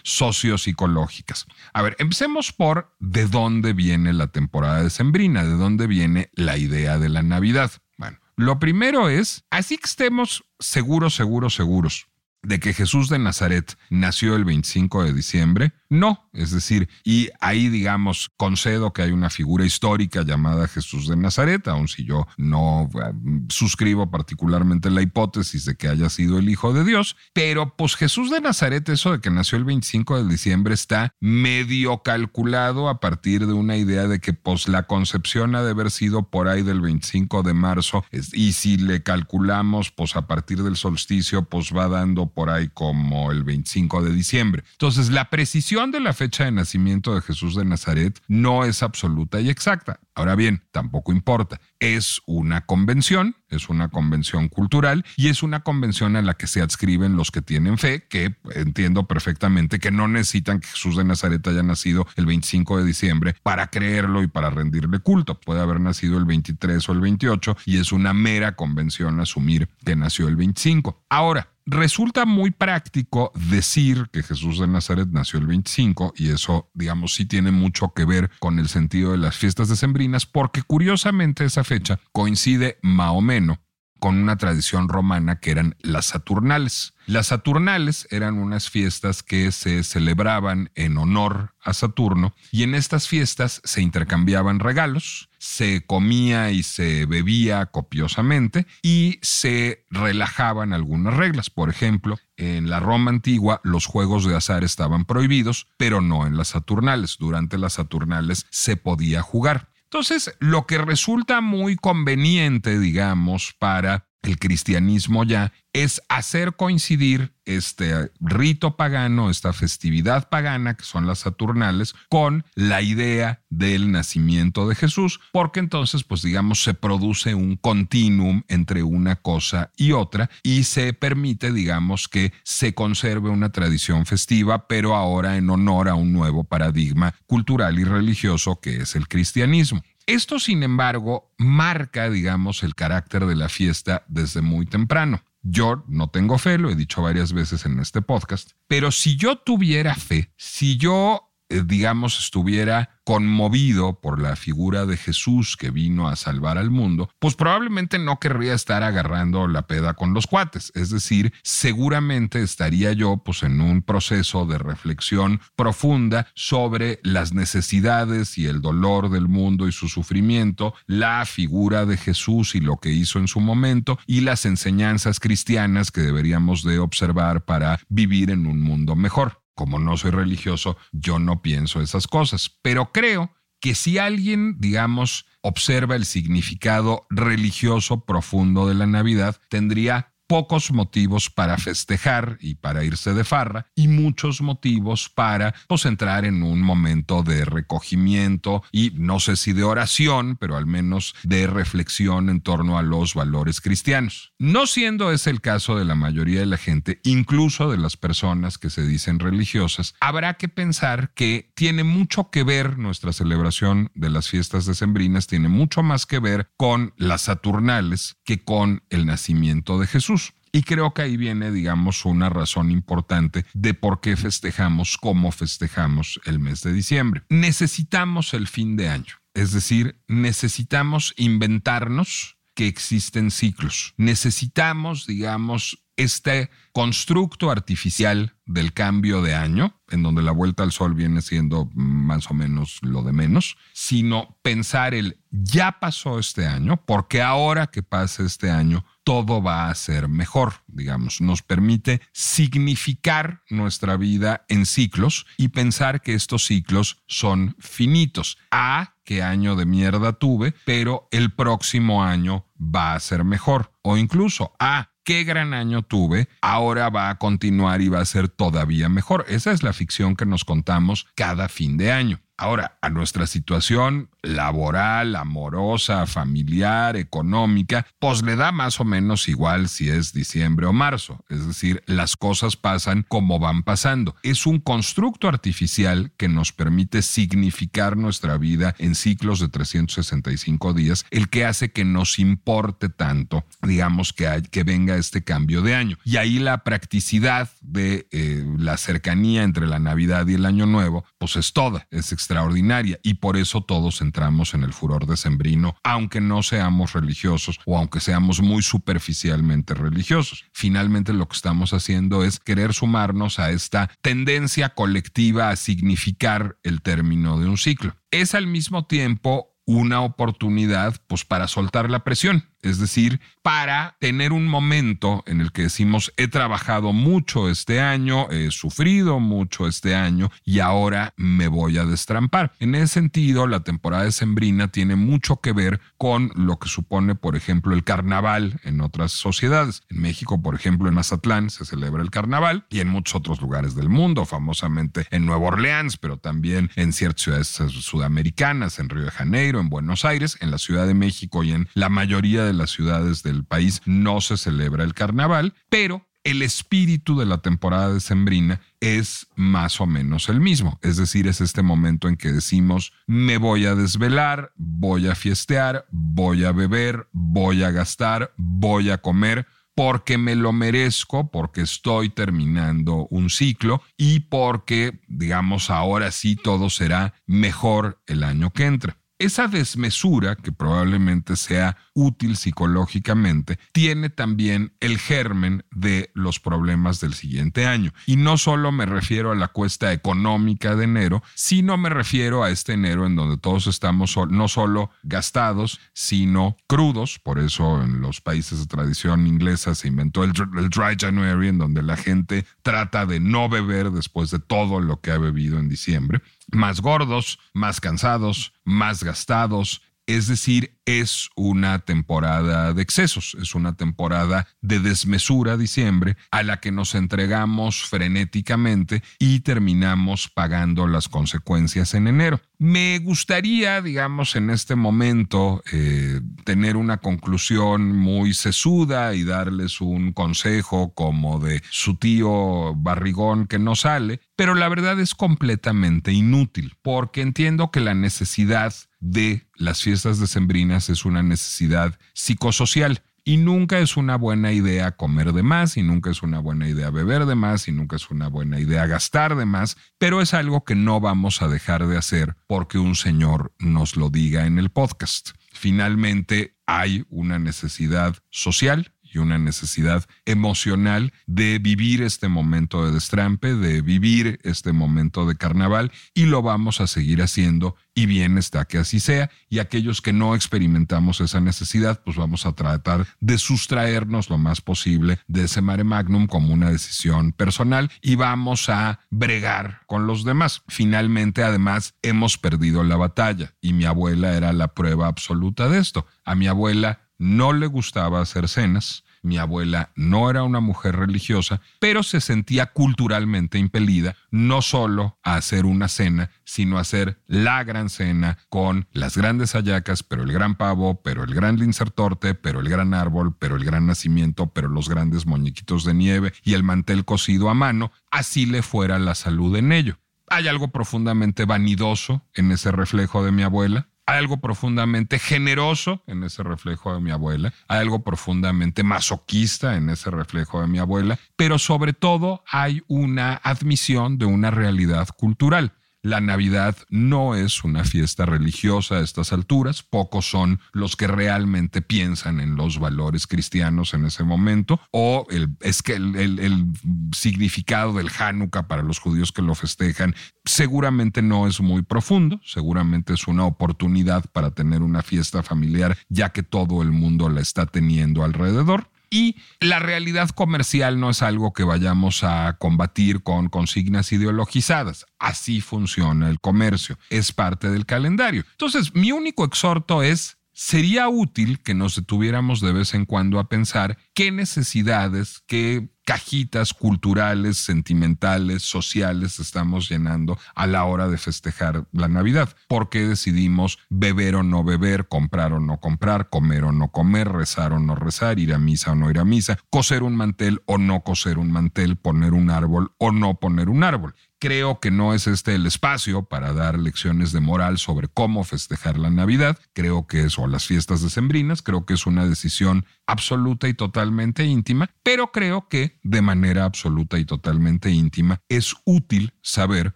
sociopsicológicas. 0.03 1.45
A 1.73 1.81
ver, 1.81 1.95
empecemos 1.99 2.51
por 2.51 2.95
de 2.99 3.27
dónde 3.27 3.73
viene 3.73 4.13
la 4.13 4.27
temporada 4.27 4.83
de 4.83 4.89
Sembrina, 4.89 5.43
de 5.43 5.53
dónde 5.53 5.87
viene 5.87 6.29
la 6.33 6.57
idea 6.57 6.97
de 6.97 7.09
la 7.09 7.21
Navidad. 7.21 7.71
Bueno, 7.97 8.19
lo 8.35 8.59
primero 8.59 9.09
es, 9.09 9.43
así 9.49 9.77
que 9.77 9.85
estemos 9.87 10.43
seguros, 10.59 11.15
seguros, 11.15 11.55
seguros 11.55 12.07
de 12.45 12.59
que 12.59 12.73
Jesús 12.73 13.09
de 13.09 13.19
Nazaret 13.19 13.77
nació 13.89 14.35
el 14.35 14.45
25 14.45 15.03
de 15.03 15.13
diciembre? 15.13 15.73
No, 15.89 16.27
es 16.33 16.51
decir, 16.51 16.89
y 17.03 17.29
ahí 17.39 17.69
digamos, 17.69 18.31
concedo 18.37 18.91
que 18.91 19.03
hay 19.03 19.11
una 19.11 19.29
figura 19.29 19.65
histórica 19.65 20.23
llamada 20.23 20.67
Jesús 20.67 21.07
de 21.07 21.15
Nazaret, 21.15 21.67
aun 21.67 21.87
si 21.87 22.03
yo 22.03 22.27
no 22.37 22.89
eh, 22.95 23.13
suscribo 23.49 24.09
particularmente 24.09 24.89
la 24.89 25.03
hipótesis 25.03 25.63
de 25.65 25.75
que 25.75 25.87
haya 25.87 26.09
sido 26.09 26.39
el 26.39 26.49
Hijo 26.49 26.73
de 26.73 26.83
Dios, 26.83 27.15
pero 27.33 27.75
pues 27.75 27.95
Jesús 27.95 28.31
de 28.31 28.41
Nazaret, 28.41 28.87
eso 28.89 29.11
de 29.11 29.21
que 29.21 29.29
nació 29.29 29.57
el 29.57 29.63
25 29.63 30.23
de 30.23 30.29
diciembre 30.29 30.73
está 30.73 31.13
medio 31.19 32.01
calculado 32.01 32.89
a 32.89 32.99
partir 32.99 33.45
de 33.45 33.53
una 33.53 33.77
idea 33.77 34.07
de 34.07 34.19
que 34.19 34.33
pues 34.33 34.67
la 34.67 34.83
concepción 34.83 35.55
ha 35.55 35.63
de 35.63 35.71
haber 35.71 35.91
sido 35.91 36.29
por 36.29 36.47
ahí 36.47 36.63
del 36.63 36.81
25 36.81 37.43
de 37.43 37.53
marzo, 37.53 38.03
y 38.11 38.53
si 38.53 38.77
le 38.77 39.03
calculamos 39.03 39.91
pues 39.91 40.15
a 40.15 40.27
partir 40.27 40.63
del 40.63 40.75
solsticio, 40.75 41.43
pues 41.43 41.71
va 41.75 41.87
dando 41.87 42.27
por 42.35 42.51
ahí 42.51 42.69
como 42.71 43.31
el 43.31 43.43
25 43.43 44.03
de 44.03 44.11
diciembre. 44.13 44.63
Entonces, 44.73 45.09
la 45.09 45.29
precisión 45.31 45.89
de 45.89 46.01
la 46.01 46.13
fecha 46.13 46.45
de 46.45 46.51
nacimiento 46.51 47.15
de 47.15 47.21
Jesús 47.21 47.55
de 47.55 47.65
Nazaret 47.65 48.21
no 48.27 48.65
es 48.65 48.83
absoluta 48.83 49.41
y 49.41 49.49
exacta. 49.49 49.99
Ahora 50.13 50.35
bien, 50.35 50.61
tampoco 50.71 51.11
importa. 51.11 51.59
Es 51.79 52.21
una 52.25 52.65
convención, 52.65 53.35
es 53.49 53.69
una 53.69 53.89
convención 53.89 54.47
cultural 54.47 55.05
y 55.17 55.27
es 55.27 55.43
una 55.43 55.61
convención 55.61 56.15
a 56.15 56.21
la 56.21 56.35
que 56.35 56.47
se 56.47 56.61
adscriben 56.61 57.17
los 57.17 57.31
que 57.31 57.41
tienen 57.41 57.77
fe, 57.77 58.05
que 58.07 58.35
entiendo 58.53 59.07
perfectamente 59.07 59.79
que 59.79 59.91
no 59.91 60.07
necesitan 60.07 60.59
que 60.59 60.67
Jesús 60.67 60.95
de 60.95 61.03
Nazaret 61.03 61.45
haya 61.47 61.63
nacido 61.63 62.07
el 62.15 62.25
25 62.25 62.77
de 62.77 62.85
diciembre 62.85 63.35
para 63.43 63.67
creerlo 63.67 64.23
y 64.23 64.27
para 64.27 64.49
rendirle 64.49 64.99
culto. 64.99 65.39
Puede 65.39 65.61
haber 65.61 65.79
nacido 65.79 66.17
el 66.17 66.25
23 66.25 66.87
o 66.87 66.91
el 66.93 67.01
28 67.01 67.57
y 67.65 67.77
es 67.79 67.91
una 67.91 68.13
mera 68.13 68.55
convención 68.55 69.19
asumir 69.19 69.69
que 69.85 69.95
nació 69.95 70.27
el 70.27 70.35
25. 70.35 71.03
Ahora, 71.09 71.54
Resulta 71.67 72.25
muy 72.25 72.51
práctico 72.51 73.31
decir 73.49 74.09
que 74.13 74.21
Jesús 74.21 74.59
de 74.59 74.67
Nazaret 74.67 75.07
nació 75.09 75.39
el 75.39 75.47
25 75.47 76.13
y 76.15 76.29
eso, 76.29 76.69
digamos, 76.75 77.15
sí 77.15 77.25
tiene 77.25 77.49
mucho 77.49 77.91
que 77.95 78.05
ver 78.05 78.29
con 78.39 78.59
el 78.59 78.69
sentido 78.69 79.13
de 79.13 79.17
las 79.17 79.35
fiestas 79.35 79.67
decembrinas 79.67 80.27
porque 80.27 80.61
curiosamente 80.61 81.43
esa 81.43 81.63
fecha 81.63 81.99
coincide 82.11 82.77
más 82.83 83.13
o 83.13 83.21
menos 83.21 83.57
con 84.05 84.21
una 84.21 84.37
tradición 84.37 84.87
romana 84.87 85.39
que 85.39 85.49
eran 85.49 85.75
las 85.81 86.05
Saturnales. 86.05 86.93
Las 87.07 87.25
Saturnales 87.25 88.07
eran 88.11 88.37
unas 88.37 88.69
fiestas 88.69 89.23
que 89.23 89.51
se 89.51 89.83
celebraban 89.83 90.69
en 90.75 90.99
honor 90.99 91.55
a 91.63 91.73
Saturno 91.73 92.35
y 92.51 92.61
en 92.61 92.75
estas 92.75 93.07
fiestas 93.07 93.61
se 93.63 93.81
intercambiaban 93.81 94.59
regalos, 94.59 95.29
se 95.39 95.87
comía 95.87 96.51
y 96.51 96.61
se 96.61 97.07
bebía 97.07 97.65
copiosamente 97.65 98.67
y 98.83 99.17
se 99.23 99.87
relajaban 99.89 100.71
algunas 100.71 101.15
reglas. 101.15 101.49
Por 101.49 101.71
ejemplo, 101.71 102.19
en 102.37 102.69
la 102.69 102.79
Roma 102.79 103.09
antigua 103.09 103.59
los 103.63 103.87
juegos 103.87 104.23
de 104.27 104.35
azar 104.35 104.63
estaban 104.63 105.05
prohibidos, 105.05 105.65
pero 105.77 105.99
no 105.99 106.27
en 106.27 106.37
las 106.37 106.49
Saturnales. 106.49 107.17
Durante 107.17 107.57
las 107.57 107.73
Saturnales 107.73 108.45
se 108.51 108.77
podía 108.77 109.23
jugar. 109.23 109.69
Entonces, 109.85 110.35
lo 110.39 110.65
que 110.65 110.77
resulta 110.77 111.41
muy 111.41 111.75
conveniente, 111.75 112.79
digamos, 112.79 113.55
para 113.57 114.07
el 114.25 114.39
cristianismo 114.39 115.23
ya 115.23 115.53
es 115.71 116.01
hacer 116.09 116.55
coincidir 116.55 117.33
este 117.45 118.11
rito 118.19 118.75
pagano, 118.75 119.29
esta 119.29 119.53
festividad 119.53 120.29
pagana, 120.29 120.75
que 120.75 120.83
son 120.83 121.05
las 121.05 121.19
Saturnales, 121.19 121.93
con 122.09 122.43
la 122.55 122.81
idea 122.81 123.43
del 123.49 123.91
nacimiento 123.91 124.67
de 124.67 124.75
Jesús, 124.75 125.19
porque 125.31 125.59
entonces, 125.59 126.03
pues 126.03 126.21
digamos, 126.21 126.63
se 126.63 126.73
produce 126.73 127.35
un 127.35 127.55
continuum 127.55 128.41
entre 128.47 128.83
una 128.83 129.17
cosa 129.17 129.71
y 129.77 129.91
otra 129.91 130.29
y 130.43 130.63
se 130.63 130.93
permite, 130.93 131.51
digamos, 131.51 132.07
que 132.07 132.33
se 132.43 132.73
conserve 132.73 133.29
una 133.29 133.51
tradición 133.51 134.05
festiva, 134.05 134.67
pero 134.67 134.95
ahora 134.95 135.37
en 135.37 135.49
honor 135.49 135.89
a 135.89 135.95
un 135.95 136.13
nuevo 136.13 136.45
paradigma 136.45 137.13
cultural 137.27 137.77
y 137.77 137.83
religioso 137.83 138.59
que 138.59 138.77
es 138.77 138.95
el 138.95 139.07
cristianismo. 139.07 139.83
Esto, 140.07 140.39
sin 140.39 140.61
embargo, 140.61 141.33
marca, 141.37 142.09
digamos, 142.09 142.61
el 142.61 142.75
carácter 142.75 143.25
de 143.25 143.35
la 143.35 143.49
fiesta 143.49 144.05
desde 144.07 144.41
muy 144.41 144.67
temprano. 144.67 145.23
Yo 145.41 145.83
no 145.87 146.09
tengo 146.09 146.37
fe, 146.37 146.57
lo 146.57 146.69
he 146.69 146.75
dicho 146.75 147.01
varias 147.01 147.33
veces 147.33 147.65
en 147.65 147.79
este 147.79 148.01
podcast, 148.01 148.51
pero 148.67 148.91
si 148.91 149.15
yo 149.15 149.37
tuviera 149.37 149.95
fe, 149.95 150.31
si 150.37 150.77
yo 150.77 151.34
digamos, 151.49 152.19
estuviera 152.19 152.89
conmovido 153.05 153.99
por 154.01 154.19
la 154.19 154.35
figura 154.35 154.85
de 154.85 154.97
Jesús 154.97 155.57
que 155.57 155.69
vino 155.69 156.07
a 156.07 156.15
salvar 156.15 156.57
al 156.57 156.71
mundo, 156.71 157.09
pues 157.19 157.35
probablemente 157.35 157.99
no 157.99 158.19
querría 158.19 158.55
estar 158.55 158.81
agarrando 158.81 159.47
la 159.47 159.67
peda 159.67 159.93
con 159.93 160.13
los 160.13 160.25
cuates. 160.25 160.71
Es 160.75 160.89
decir, 160.89 161.31
seguramente 161.43 162.41
estaría 162.41 162.93
yo 162.93 163.17
pues 163.17 163.43
en 163.43 163.61
un 163.61 163.83
proceso 163.83 164.45
de 164.47 164.57
reflexión 164.57 165.39
profunda 165.55 166.27
sobre 166.33 166.99
las 167.03 167.33
necesidades 167.33 168.39
y 168.39 168.47
el 168.47 168.61
dolor 168.61 169.09
del 169.09 169.27
mundo 169.27 169.67
y 169.67 169.71
su 169.71 169.87
sufrimiento, 169.87 170.73
la 170.87 171.25
figura 171.25 171.85
de 171.85 171.97
Jesús 171.97 172.55
y 172.55 172.59
lo 172.59 172.77
que 172.77 172.89
hizo 172.89 173.19
en 173.19 173.27
su 173.27 173.39
momento 173.39 173.99
y 174.07 174.21
las 174.21 174.45
enseñanzas 174.45 175.19
cristianas 175.19 175.91
que 175.91 176.01
deberíamos 176.01 176.63
de 176.63 176.79
observar 176.79 177.45
para 177.45 177.79
vivir 177.87 178.31
en 178.31 178.47
un 178.47 178.61
mundo 178.61 178.95
mejor 178.95 179.44
como 179.55 179.79
no 179.79 179.97
soy 179.97 180.11
religioso, 180.11 180.77
yo 180.91 181.17
no 181.17 181.41
pienso 181.41 181.81
esas 181.81 182.07
cosas, 182.07 182.51
pero 182.61 182.91
creo 182.91 183.31
que 183.59 183.73
si 183.73 183.97
alguien, 183.97 184.57
digamos, 184.59 185.25
observa 185.41 185.95
el 185.95 186.05
significado 186.05 187.07
religioso 187.09 188.05
profundo 188.05 188.67
de 188.67 188.75
la 188.75 188.85
Navidad, 188.85 189.39
tendría 189.49 190.14
pocos 190.27 190.71
motivos 190.71 191.29
para 191.29 191.57
festejar 191.57 192.37
y 192.39 192.55
para 192.55 192.83
irse 192.83 193.13
de 193.13 193.23
farra 193.23 193.67
y 193.75 193.87
muchos 193.87 194.41
motivos 194.41 195.09
para 195.09 195.53
pues, 195.67 195.85
entrar 195.85 196.25
en 196.25 196.43
un 196.43 196.61
momento 196.61 197.23
de 197.23 197.45
recogimiento 197.45 198.63
y 198.71 198.91
no 198.95 199.19
sé 199.19 199.35
si 199.35 199.53
de 199.53 199.63
oración, 199.63 200.37
pero 200.39 200.57
al 200.57 200.65
menos 200.65 201.15
de 201.23 201.47
reflexión 201.47 202.29
en 202.29 202.41
torno 202.41 202.77
a 202.77 202.83
los 202.83 203.13
valores 203.13 203.61
cristianos. 203.61 204.33
No 204.39 204.67
siendo 204.67 205.11
ese 205.11 205.29
el 205.29 205.41
caso 205.41 205.77
de 205.77 205.85
la 205.85 205.95
mayoría 205.95 206.39
de 206.39 206.45
la 206.45 206.57
gente, 206.57 206.99
incluso 207.03 207.71
de 207.71 207.77
las 207.77 207.97
personas 207.97 208.57
que 208.57 208.69
se 208.69 208.85
dicen 208.85 209.19
religiosas, 209.19 209.95
habrá 209.99 210.35
que 210.35 210.47
pensar 210.47 211.13
que 211.13 211.51
tiene 211.55 211.83
mucho 211.83 212.29
que 212.29 212.43
ver 212.43 212.77
nuestra 212.77 213.13
celebración 213.13 213.91
de 213.95 214.09
las 214.09 214.29
fiestas 214.29 214.65
decembrinas, 214.65 215.27
tiene 215.27 215.49
mucho 215.49 215.83
más 215.83 216.05
que 216.05 216.19
ver 216.19 216.49
con 216.57 216.93
las 216.97 217.23
Saturnales 217.23 218.17
que 218.23 218.43
con 218.43 218.83
el 218.89 219.05
nacimiento 219.05 219.79
de 219.79 219.87
Jesús. 219.87 220.14
Y 220.55 220.63
creo 220.63 220.93
que 220.93 221.01
ahí 221.01 221.17
viene, 221.17 221.51
digamos, 221.51 222.05
una 222.05 222.29
razón 222.29 222.71
importante 222.71 223.45
de 223.53 223.73
por 223.73 223.99
qué 223.99 224.15
festejamos 224.15 224.97
como 224.97 225.33
festejamos 225.33 226.21
el 226.23 226.39
mes 226.39 226.61
de 226.61 226.71
diciembre. 226.71 227.23
Necesitamos 227.27 228.33
el 228.33 228.47
fin 228.47 228.77
de 228.77 228.87
año, 228.87 229.15
es 229.33 229.51
decir, 229.51 229.99
necesitamos 230.07 231.13
inventarnos 231.17 232.37
que 232.53 232.67
existen 232.67 233.31
ciclos. 233.31 233.95
Necesitamos, 233.97 235.05
digamos, 235.05 235.84
este 235.97 236.49
constructo 236.71 237.51
artificial 237.51 238.35
del 238.45 238.73
cambio 238.73 239.21
de 239.21 239.33
año, 239.33 239.79
en 239.89 240.03
donde 240.03 240.21
la 240.21 240.31
vuelta 240.31 240.63
al 240.63 240.71
sol 240.71 240.93
viene 240.93 241.21
siendo 241.21 241.69
más 241.73 242.29
o 242.29 242.33
menos 242.33 242.79
lo 242.81 243.01
de 243.01 243.13
menos, 243.13 243.57
sino 243.73 244.37
pensar 244.41 244.93
el 244.93 245.19
ya 245.31 245.79
pasó 245.79 246.19
este 246.19 246.45
año, 246.45 246.81
porque 246.85 247.21
ahora 247.21 247.67
que 247.67 247.83
pase 247.83 248.25
este 248.25 248.49
año, 248.49 248.85
todo 249.03 249.41
va 249.41 249.69
a 249.69 249.75
ser 249.75 250.07
mejor, 250.07 250.53
digamos, 250.67 251.21
nos 251.21 251.41
permite 251.41 252.01
significar 252.11 253.41
nuestra 253.49 253.97
vida 253.97 254.45
en 254.49 254.65
ciclos 254.65 255.25
y 255.37 255.49
pensar 255.49 256.01
que 256.01 256.13
estos 256.13 256.45
ciclos 256.45 257.03
son 257.07 257.55
finitos. 257.59 258.37
A, 258.49 258.95
qué 259.03 259.23
año 259.23 259.55
de 259.55 259.65
mierda 259.65 260.13
tuve, 260.13 260.55
pero 260.65 261.07
el 261.11 261.33
próximo 261.33 262.03
año 262.03 262.47
va 262.59 262.95
a 262.95 262.99
ser 262.99 263.23
mejor. 263.23 263.71
O 263.81 263.97
incluso, 263.97 264.53
A, 264.59 264.94
qué 265.05 265.23
gran 265.23 265.53
año 265.53 265.83
tuve, 265.83 266.27
ahora 266.41 266.89
va 266.89 267.09
a 267.09 267.17
continuar 267.17 267.81
y 267.81 267.87
va 267.87 268.01
a 268.01 268.05
ser 268.05 268.27
todavía 268.27 268.89
mejor. 268.89 269.25
Esa 269.29 269.53
es 269.53 269.63
la 269.63 269.71
ficción 269.71 270.17
que 270.17 270.25
nos 270.25 270.43
contamos 270.43 271.07
cada 271.15 271.47
fin 271.47 271.77
de 271.77 271.93
año. 271.93 272.24
Ahora, 272.37 272.77
a 272.81 272.89
nuestra 272.89 273.27
situación 273.27 274.09
laboral, 274.21 275.15
amorosa, 275.15 276.05
familiar, 276.05 276.97
económica, 276.97 277.87
pues 277.99 278.23
le 278.23 278.35
da 278.35 278.51
más 278.51 278.79
o 278.79 278.85
menos 278.85 279.29
igual 279.29 279.69
si 279.69 279.89
es 279.89 280.11
diciembre 280.11 280.65
o 280.65 280.73
marzo. 280.73 281.23
Es 281.29 281.47
decir, 281.47 281.81
las 281.85 282.17
cosas 282.17 282.57
pasan 282.57 283.05
como 283.07 283.39
van 283.39 283.63
pasando. 283.63 284.15
Es 284.21 284.45
un 284.45 284.59
constructo 284.59 285.29
artificial 285.29 286.11
que 286.17 286.27
nos 286.27 286.51
permite 286.51 287.01
significar 287.01 287.95
nuestra 287.95 288.37
vida 288.37 288.75
en 288.79 288.95
ciclos 288.95 289.39
de 289.39 289.47
365 289.47 290.73
días, 290.73 291.05
el 291.11 291.29
que 291.29 291.45
hace 291.45 291.71
que 291.71 291.85
nos 291.85 292.19
importe 292.19 292.89
tanto, 292.89 293.45
digamos, 293.61 294.11
que, 294.11 294.43
que 294.51 294.63
venga 294.63 294.97
este 294.97 295.23
cambio 295.23 295.61
de 295.61 295.75
año. 295.75 295.97
Y 296.03 296.17
ahí 296.17 296.39
la 296.39 296.63
practicidad 296.63 297.49
de 297.61 298.07
eh, 298.11 298.43
la 298.57 298.77
cercanía 298.77 299.43
entre 299.43 299.67
la 299.67 299.79
Navidad 299.79 300.27
y 300.27 300.33
el 300.33 300.45
Año 300.45 300.65
Nuevo, 300.65 301.05
pues 301.17 301.35
es 301.35 301.53
toda, 301.53 301.87
es 301.91 302.11
extraordinaria 302.25 302.99
y 303.03 303.15
por 303.15 303.37
eso 303.37 303.61
todos 303.61 304.01
entramos 304.01 304.55
en 304.55 304.63
el 304.63 304.73
furor 304.73 305.05
decembrino, 305.05 305.75
aunque 305.83 306.19
no 306.21 306.41
seamos 306.41 306.93
religiosos 306.93 307.59
o 307.65 307.77
aunque 307.77 307.99
seamos 307.99 308.41
muy 308.41 308.63
superficialmente 308.63 309.75
religiosos. 309.75 310.45
Finalmente 310.51 311.13
lo 311.13 311.27
que 311.27 311.35
estamos 311.35 311.71
haciendo 311.73 312.23
es 312.23 312.39
querer 312.39 312.73
sumarnos 312.73 313.37
a 313.37 313.51
esta 313.51 313.91
tendencia 314.01 314.69
colectiva 314.69 315.49
a 315.49 315.55
significar 315.55 316.57
el 316.63 316.81
término 316.81 317.39
de 317.39 317.47
un 317.47 317.57
ciclo. 317.57 317.95
Es 318.09 318.33
al 318.33 318.47
mismo 318.47 318.87
tiempo 318.87 319.51
una 319.67 320.01
oportunidad 320.01 320.95
pues 321.07 321.25
para 321.25 321.47
soltar 321.47 321.89
la 321.89 322.03
presión 322.03 322.45
es 322.65 322.79
decir, 322.79 323.19
para 323.41 323.95
tener 323.99 324.33
un 324.33 324.47
momento 324.47 325.23
en 325.27 325.39
el 325.39 325.51
que 325.51 325.63
decimos, 325.63 326.11
he 326.17 326.27
trabajado 326.27 326.93
mucho 326.93 327.49
este 327.49 327.79
año, 327.79 328.29
he 328.31 328.49
sufrido 328.51 329.19
mucho 329.19 329.67
este 329.67 329.95
año 329.95 330.31
y 330.43 330.59
ahora 330.59 331.13
me 331.15 331.47
voy 331.47 331.77
a 331.77 331.85
destrampar. 331.85 332.53
En 332.59 332.73
ese 332.73 332.87
sentido, 332.87 333.45
la 333.45 333.59
temporada 333.59 334.03
de 334.03 334.11
Sembrina 334.11 334.69
tiene 334.69 334.95
mucho 334.95 335.41
que 335.41 335.53
ver 335.53 335.79
con 335.97 336.31
lo 336.35 336.57
que 336.57 336.67
supone, 336.67 337.13
por 337.13 337.35
ejemplo, 337.35 337.75
el 337.75 337.83
carnaval 337.83 338.59
en 338.63 338.81
otras 338.81 339.11
sociedades. 339.11 339.83
En 339.89 340.01
México, 340.01 340.41
por 340.41 340.55
ejemplo, 340.55 340.89
en 340.89 340.95
Mazatlán 340.95 341.49
se 341.49 341.65
celebra 341.65 342.01
el 342.01 342.09
carnaval 342.09 342.65
y 342.69 342.79
en 342.79 342.87
muchos 342.87 343.15
otros 343.15 343.41
lugares 343.41 343.75
del 343.75 343.89
mundo, 343.89 344.25
famosamente 344.25 345.05
en 345.11 345.25
Nueva 345.25 345.47
Orleans, 345.47 345.97
pero 345.97 346.17
también 346.17 346.71
en 346.75 346.93
ciertas 346.93 347.21
ciudades 347.21 347.47
sudamericanas, 347.47 348.79
en 348.79 348.89
Río 348.89 349.05
de 349.05 349.11
Janeiro, 349.11 349.59
en 349.59 349.69
Buenos 349.69 350.03
Aires, 350.03 350.37
en 350.41 350.49
la 350.49 350.57
Ciudad 350.57 350.87
de 350.87 350.95
México 350.95 351.43
y 351.43 351.51
en 351.51 351.69
la 351.75 351.89
mayoría 351.89 352.43
de 352.43 352.53
las 352.55 352.71
ciudades 352.71 353.23
del 353.23 353.43
país 353.45 353.81
no 353.85 354.21
se 354.21 354.37
celebra 354.37 354.83
el 354.83 354.93
carnaval, 354.93 355.53
pero 355.69 356.05
el 356.25 356.41
espíritu 356.41 357.17
de 357.17 357.27
la 357.27 357.37
temporada 357.37 357.93
decembrina 357.93 358.59
es 358.79 359.27
más 359.35 359.79
o 359.79 359.85
menos 359.85 360.27
el 360.27 360.41
mismo. 360.41 360.79
Es 360.81 360.97
decir, 360.97 361.27
es 361.27 361.39
este 361.39 361.61
momento 361.61 362.09
en 362.09 362.17
que 362.17 362.31
decimos, 362.31 362.93
me 363.05 363.37
voy 363.37 363.67
a 363.67 363.75
desvelar, 363.75 364.51
voy 364.55 365.07
a 365.07 365.13
fiestear, 365.15 365.85
voy 365.91 366.43
a 366.43 366.51
beber, 366.51 367.07
voy 367.11 367.63
a 367.63 367.69
gastar, 367.69 368.33
voy 368.37 368.89
a 368.89 368.97
comer, 368.97 369.45
porque 369.75 370.17
me 370.17 370.35
lo 370.35 370.51
merezco, 370.51 371.29
porque 371.29 371.61
estoy 371.61 372.09
terminando 372.09 373.07
un 373.11 373.29
ciclo 373.29 373.83
y 373.95 374.21
porque, 374.21 375.01
digamos, 375.07 375.69
ahora 375.69 376.11
sí 376.11 376.35
todo 376.35 376.71
será 376.71 377.13
mejor 377.27 378.01
el 378.07 378.23
año 378.23 378.51
que 378.51 378.65
entra. 378.65 378.97
Esa 379.17 379.47
desmesura, 379.47 380.35
que 380.35 380.51
probablemente 380.51 381.37
sea 381.37 381.77
útil 381.93 382.35
psicológicamente, 382.35 383.57
tiene 383.71 384.09
también 384.09 384.73
el 384.81 384.97
germen 384.99 385.63
de 385.71 386.11
los 386.13 386.41
problemas 386.41 386.99
del 386.99 387.13
siguiente 387.13 387.65
año. 387.65 387.93
Y 388.05 388.17
no 388.17 388.37
solo 388.37 388.73
me 388.73 388.85
refiero 388.85 389.31
a 389.31 389.35
la 389.35 389.47
cuesta 389.47 389.93
económica 389.93 390.75
de 390.75 390.83
enero, 390.83 391.23
sino 391.33 391.77
me 391.77 391.89
refiero 391.89 392.43
a 392.43 392.49
este 392.49 392.73
enero 392.73 393.05
en 393.05 393.15
donde 393.15 393.37
todos 393.37 393.67
estamos 393.67 394.17
no 394.29 394.49
solo 394.49 394.89
gastados, 395.03 395.79
sino 395.93 396.57
crudos. 396.67 397.17
Por 397.17 397.39
eso 397.39 397.81
en 397.81 398.01
los 398.01 398.19
países 398.19 398.59
de 398.59 398.65
tradición 398.65 399.27
inglesa 399.27 399.75
se 399.75 399.87
inventó 399.87 400.25
el, 400.25 400.33
el 400.57 400.69
Dry 400.69 400.97
January, 400.99 401.47
en 401.47 401.59
donde 401.59 401.83
la 401.83 401.95
gente 401.95 402.45
trata 402.63 403.05
de 403.05 403.21
no 403.21 403.47
beber 403.47 403.91
después 403.91 404.29
de 404.31 404.39
todo 404.39 404.81
lo 404.81 404.99
que 404.99 405.11
ha 405.11 405.17
bebido 405.17 405.57
en 405.57 405.69
diciembre 405.69 406.21
más 406.55 406.81
gordos, 406.81 407.39
más 407.53 407.79
cansados, 407.79 408.53
más 408.63 409.03
gastados, 409.03 409.81
es 410.07 410.27
decir, 410.27 410.75
es 410.85 411.29
una 411.35 411.79
temporada 411.79 412.73
de 412.73 412.81
excesos, 412.81 413.35
es 413.41 413.55
una 413.55 413.75
temporada 413.75 414.47
de 414.61 414.79
desmesura 414.79 415.57
diciembre 415.57 416.15
a 416.29 416.43
la 416.43 416.59
que 416.59 416.71
nos 416.71 416.93
entregamos 416.93 417.83
frenéticamente 417.83 419.01
y 419.17 419.39
terminamos 419.39 420.29
pagando 420.29 420.87
las 420.87 421.09
consecuencias 421.09 421.95
en 421.95 422.07
enero. 422.07 422.39
Me 422.57 422.99
gustaría, 422.99 423.81
digamos, 423.81 424.35
en 424.35 424.49
este 424.49 424.75
momento 424.75 425.61
eh, 425.73 426.21
tener 426.45 426.77
una 426.77 426.97
conclusión 426.97 427.95
muy 427.95 428.33
sesuda 428.33 429.13
y 429.15 429.23
darles 429.23 429.81
un 429.81 430.13
consejo 430.13 430.93
como 430.93 431.39
de 431.39 431.61
su 431.69 431.95
tío 431.95 432.73
barrigón 432.75 433.47
que 433.47 433.59
no 433.59 433.75
sale, 433.75 434.21
pero 434.35 434.55
la 434.55 434.69
verdad 434.69 434.99
es 434.99 435.15
completamente 435.15 436.13
inútil 436.13 436.75
porque 436.81 437.21
entiendo 437.21 437.71
que 437.71 437.81
la 437.81 437.93
necesidad 437.93 438.73
de 439.05 439.45
las 439.55 439.83
fiestas 439.83 440.19
decembrinas 440.19 440.89
es 440.89 441.05
una 441.05 441.21
necesidad 441.21 441.97
psicosocial. 442.13 443.03
Y 443.27 443.37
nunca 443.37 443.79
es 443.79 443.97
una 443.97 444.17
buena 444.17 444.51
idea 444.51 444.91
comer 444.91 445.33
de 445.33 445.41
más, 445.41 445.77
y 445.77 445.83
nunca 445.83 446.11
es 446.11 446.21
una 446.21 446.37
buena 446.37 446.69
idea 446.69 446.91
beber 446.91 447.25
de 447.25 447.33
más, 447.33 447.67
y 447.67 447.71
nunca 447.71 447.95
es 447.95 448.11
una 448.11 448.27
buena 448.27 448.59
idea 448.59 448.85
gastar 448.85 449.35
de 449.35 449.45
más, 449.45 449.77
pero 449.97 450.21
es 450.21 450.35
algo 450.35 450.63
que 450.63 450.75
no 450.75 450.99
vamos 450.99 451.41
a 451.41 451.47
dejar 451.47 451.87
de 451.87 451.97
hacer 451.97 452.35
porque 452.45 452.77
un 452.77 452.93
señor 452.93 453.51
nos 453.57 453.95
lo 453.95 454.11
diga 454.11 454.45
en 454.45 454.59
el 454.59 454.69
podcast. 454.69 455.31
Finalmente, 455.53 456.55
hay 456.67 457.05
una 457.09 457.39
necesidad 457.39 458.15
social 458.29 458.91
y 459.15 459.17
una 459.17 459.37
necesidad 459.37 460.05
emocional 460.25 461.13
de 461.25 461.57
vivir 461.59 462.01
este 462.03 462.27
momento 462.27 462.85
de 462.85 462.91
destrampe, 462.91 463.55
de 463.55 463.81
vivir 463.81 464.39
este 464.43 464.73
momento 464.73 465.25
de 465.25 465.35
carnaval 465.35 465.91
y 466.13 466.25
lo 466.25 466.41
vamos 466.41 466.81
a 466.81 466.87
seguir 466.87 467.21
haciendo 467.21 467.75
y 467.93 468.07
bien 468.07 468.37
está 468.37 468.65
que 468.65 468.77
así 468.77 468.99
sea 468.99 469.29
y 469.49 469.59
aquellos 469.59 470.01
que 470.01 470.11
no 470.11 470.35
experimentamos 470.35 471.21
esa 471.21 471.39
necesidad 471.39 472.01
pues 472.03 472.17
vamos 472.17 472.45
a 472.45 472.51
tratar 472.51 473.07
de 473.21 473.37
sustraernos 473.37 474.29
lo 474.29 474.37
más 474.37 474.59
posible 474.59 475.19
de 475.27 475.45
ese 475.45 475.61
mare 475.61 475.85
magnum 475.85 476.27
como 476.27 476.53
una 476.53 476.69
decisión 476.69 477.31
personal 477.31 477.89
y 478.01 478.15
vamos 478.15 478.67
a 478.69 478.99
bregar 479.09 479.81
con 479.85 480.07
los 480.07 480.25
demás. 480.25 480.63
Finalmente 480.67 481.43
además 481.43 481.95
hemos 482.01 482.37
perdido 482.37 482.83
la 482.83 482.97
batalla 482.97 483.53
y 483.61 483.71
mi 483.71 483.85
abuela 483.85 484.35
era 484.35 484.51
la 484.51 484.73
prueba 484.73 485.07
absoluta 485.07 485.69
de 485.69 485.79
esto. 485.79 486.05
A 486.25 486.35
mi 486.35 486.47
abuela 486.47 487.05
no 487.17 487.53
le 487.53 487.67
gustaba 487.67 488.21
hacer 488.21 488.49
cenas, 488.49 489.04
Mi 489.25 489.39
abuela 489.39 489.89
no 489.95 490.29
era 490.29 490.43
una 490.43 490.59
mujer 490.59 490.97
religiosa, 490.97 491.59
pero 491.79 492.03
se 492.03 492.21
sentía 492.21 492.67
culturalmente 492.67 493.57
impelida 493.57 494.15
no 494.29 494.61
solo 494.61 495.17
a 495.23 495.33
hacer 495.33 495.65
una 495.65 495.87
cena, 495.87 496.29
sino 496.43 496.77
a 496.77 496.81
hacer 496.81 497.17
la 497.25 497.63
gran 497.63 497.89
cena 497.89 498.37
con 498.49 498.87
las 498.91 499.17
grandes 499.17 499.53
hallacas, 499.53 500.03
pero 500.03 500.21
el 500.21 500.31
gran 500.31 500.53
pavo, 500.53 501.01
pero 501.01 501.23
el 501.23 501.33
gran 501.33 501.57
lincertorte, 501.57 502.35
pero 502.35 502.59
el 502.59 502.69
gran 502.69 502.93
árbol, 502.93 503.35
pero 503.35 503.55
el 503.55 503.65
gran 503.65 503.87
nacimiento, 503.87 504.45
pero 504.53 504.67
los 504.67 504.89
grandes 504.89 505.25
muñequitos 505.25 505.85
de 505.85 505.95
nieve 505.95 506.31
y 506.43 506.53
el 506.53 506.61
mantel 506.61 507.03
cocido 507.03 507.49
a 507.49 507.55
mano, 507.55 507.91
así 508.11 508.45
le 508.45 508.61
fuera 508.61 508.99
la 508.99 509.15
salud 509.15 509.55
en 509.55 509.71
ello. 509.71 509.97
Hay 510.27 510.47
algo 510.47 510.67
profundamente 510.67 511.45
vanidoso 511.45 512.23
en 512.35 512.51
ese 512.51 512.71
reflejo 512.71 513.25
de 513.25 513.31
mi 513.31 513.41
abuela, 513.41 513.89
hay 514.05 514.19
algo 514.19 514.37
profundamente 514.37 515.19
generoso 515.19 516.03
en 516.07 516.23
ese 516.23 516.43
reflejo 516.43 516.93
de 516.93 517.01
mi 517.01 517.11
abuela, 517.11 517.53
hay 517.67 517.79
algo 517.79 518.03
profundamente 518.03 518.83
masoquista 518.83 519.75
en 519.75 519.89
ese 519.89 520.11
reflejo 520.11 520.61
de 520.61 520.67
mi 520.67 520.77
abuela, 520.77 521.19
pero 521.35 521.57
sobre 521.57 521.93
todo 521.93 522.43
hay 522.47 522.83
una 522.87 523.35
admisión 523.35 524.17
de 524.17 524.25
una 524.25 524.51
realidad 524.51 525.07
cultural. 525.17 525.73
La 526.05 526.21
Navidad 526.21 526.77
no 526.91 527.33
es 527.33 527.63
una 527.63 527.83
fiesta 527.83 528.27
religiosa 528.27 528.97
a 528.97 529.01
estas 529.01 529.33
alturas, 529.33 529.81
pocos 529.81 530.29
son 530.29 530.59
los 530.71 530.95
que 530.95 531.07
realmente 531.07 531.81
piensan 531.81 532.39
en 532.39 532.55
los 532.55 532.77
valores 532.77 533.25
cristianos 533.25 533.95
en 533.95 534.05
ese 534.05 534.23
momento, 534.23 534.79
o 534.91 535.25
el, 535.31 535.57
es 535.61 535.81
que 535.81 535.93
el, 535.93 536.15
el 536.15 536.67
significado 537.11 537.93
del 537.93 538.11
Hanukkah 538.15 538.67
para 538.67 538.83
los 538.83 538.99
judíos 538.99 539.31
que 539.31 539.41
lo 539.41 539.55
festejan 539.55 540.13
seguramente 540.43 541.23
no 541.23 541.47
es 541.47 541.59
muy 541.59 541.81
profundo, 541.81 542.39
seguramente 542.45 543.15
es 543.15 543.27
una 543.27 543.45
oportunidad 543.45 544.25
para 544.31 544.51
tener 544.51 544.83
una 544.83 545.01
fiesta 545.01 545.41
familiar 545.41 545.97
ya 546.07 546.29
que 546.29 546.43
todo 546.43 546.83
el 546.83 546.91
mundo 546.91 547.29
la 547.29 547.41
está 547.41 547.65
teniendo 547.65 548.23
alrededor. 548.23 548.91
Y 549.09 549.37
la 549.59 549.79
realidad 549.79 550.29
comercial 550.29 550.99
no 550.99 551.09
es 551.09 551.21
algo 551.21 551.53
que 551.53 551.63
vayamos 551.63 552.23
a 552.23 552.57
combatir 552.59 553.23
con 553.23 553.49
consignas 553.49 554.11
ideologizadas. 554.11 555.05
Así 555.19 555.61
funciona 555.61 556.29
el 556.29 556.39
comercio. 556.39 556.97
Es 557.09 557.31
parte 557.31 557.69
del 557.69 557.85
calendario. 557.85 558.43
Entonces, 558.51 558.93
mi 558.95 559.11
único 559.11 559.45
exhorto 559.45 560.03
es 560.03 560.37
sería 560.55 561.09
útil 561.09 561.59
que 561.59 561.73
nos 561.73 561.97
detuviéramos 561.97 562.61
de 562.61 562.71
vez 562.71 562.93
en 562.93 563.05
cuando 563.05 563.39
a 563.39 563.49
pensar 563.49 563.97
qué 564.13 564.31
necesidades, 564.31 565.43
qué 565.47 565.89
cajitas 566.05 566.73
culturales, 566.73 567.57
sentimentales, 567.57 568.61
sociales 568.61 569.39
estamos 569.39 569.89
llenando 569.89 570.37
a 570.53 570.67
la 570.67 570.85
hora 570.85 571.09
de 571.09 571.17
festejar 571.17 571.85
la 571.91 572.07
Navidad. 572.07 572.49
¿Por 572.67 572.89
qué 572.89 573.07
decidimos 573.07 573.79
beber 573.89 574.35
o 574.35 574.43
no 574.43 574.63
beber, 574.63 575.07
comprar 575.07 575.51
o 575.51 575.59
no 575.59 575.79
comprar, 575.79 576.29
comer 576.29 576.63
o 576.63 576.71
no 576.71 576.89
comer, 576.89 577.29
rezar 577.29 577.73
o 577.73 577.79
no 577.79 577.95
rezar, 577.95 578.39
ir 578.39 578.53
a 578.53 578.59
misa 578.59 578.91
o 578.91 578.95
no 578.95 579.09
ir 579.09 579.19
a 579.19 579.25
misa, 579.25 579.57
coser 579.69 580.03
un 580.03 580.15
mantel 580.15 580.61
o 580.65 580.77
no 580.77 581.01
coser 581.01 581.39
un 581.39 581.51
mantel, 581.51 581.97
poner 581.97 582.33
un 582.33 582.51
árbol 582.51 582.91
o 582.99 583.11
no 583.11 583.39
poner 583.39 583.69
un 583.69 583.83
árbol? 583.83 584.15
Creo 584.39 584.79
que 584.79 584.91
no 584.91 585.13
es 585.13 585.27
este 585.27 585.55
el 585.55 585.65
espacio 585.65 586.23
para 586.23 586.53
dar 586.53 586.77
lecciones 586.77 587.31
de 587.31 587.39
moral 587.39 587.77
sobre 587.77 588.07
cómo 588.07 588.43
festejar 588.43 588.97
la 588.97 589.09
Navidad. 589.09 589.57
Creo 589.73 590.07
que 590.07 590.23
es, 590.23 590.37
o 590.37 590.47
las 590.47 590.65
fiestas 590.65 591.01
decembrinas, 591.01 591.61
creo 591.61 591.85
que 591.85 591.93
es 591.93 592.05
una 592.05 592.25
decisión 592.27 592.85
absoluta 593.07 593.67
y 593.67 593.73
totalmente 593.73 594.43
íntima, 594.43 594.89
pero 595.03 595.31
creo 595.31 595.67
que 595.69 595.99
de 596.03 596.21
manera 596.21 596.65
absoluta 596.65 597.17
y 597.17 597.25
totalmente 597.25 597.91
íntima 597.91 598.41
es 598.49 598.75
útil 598.85 599.33
saber 599.41 599.95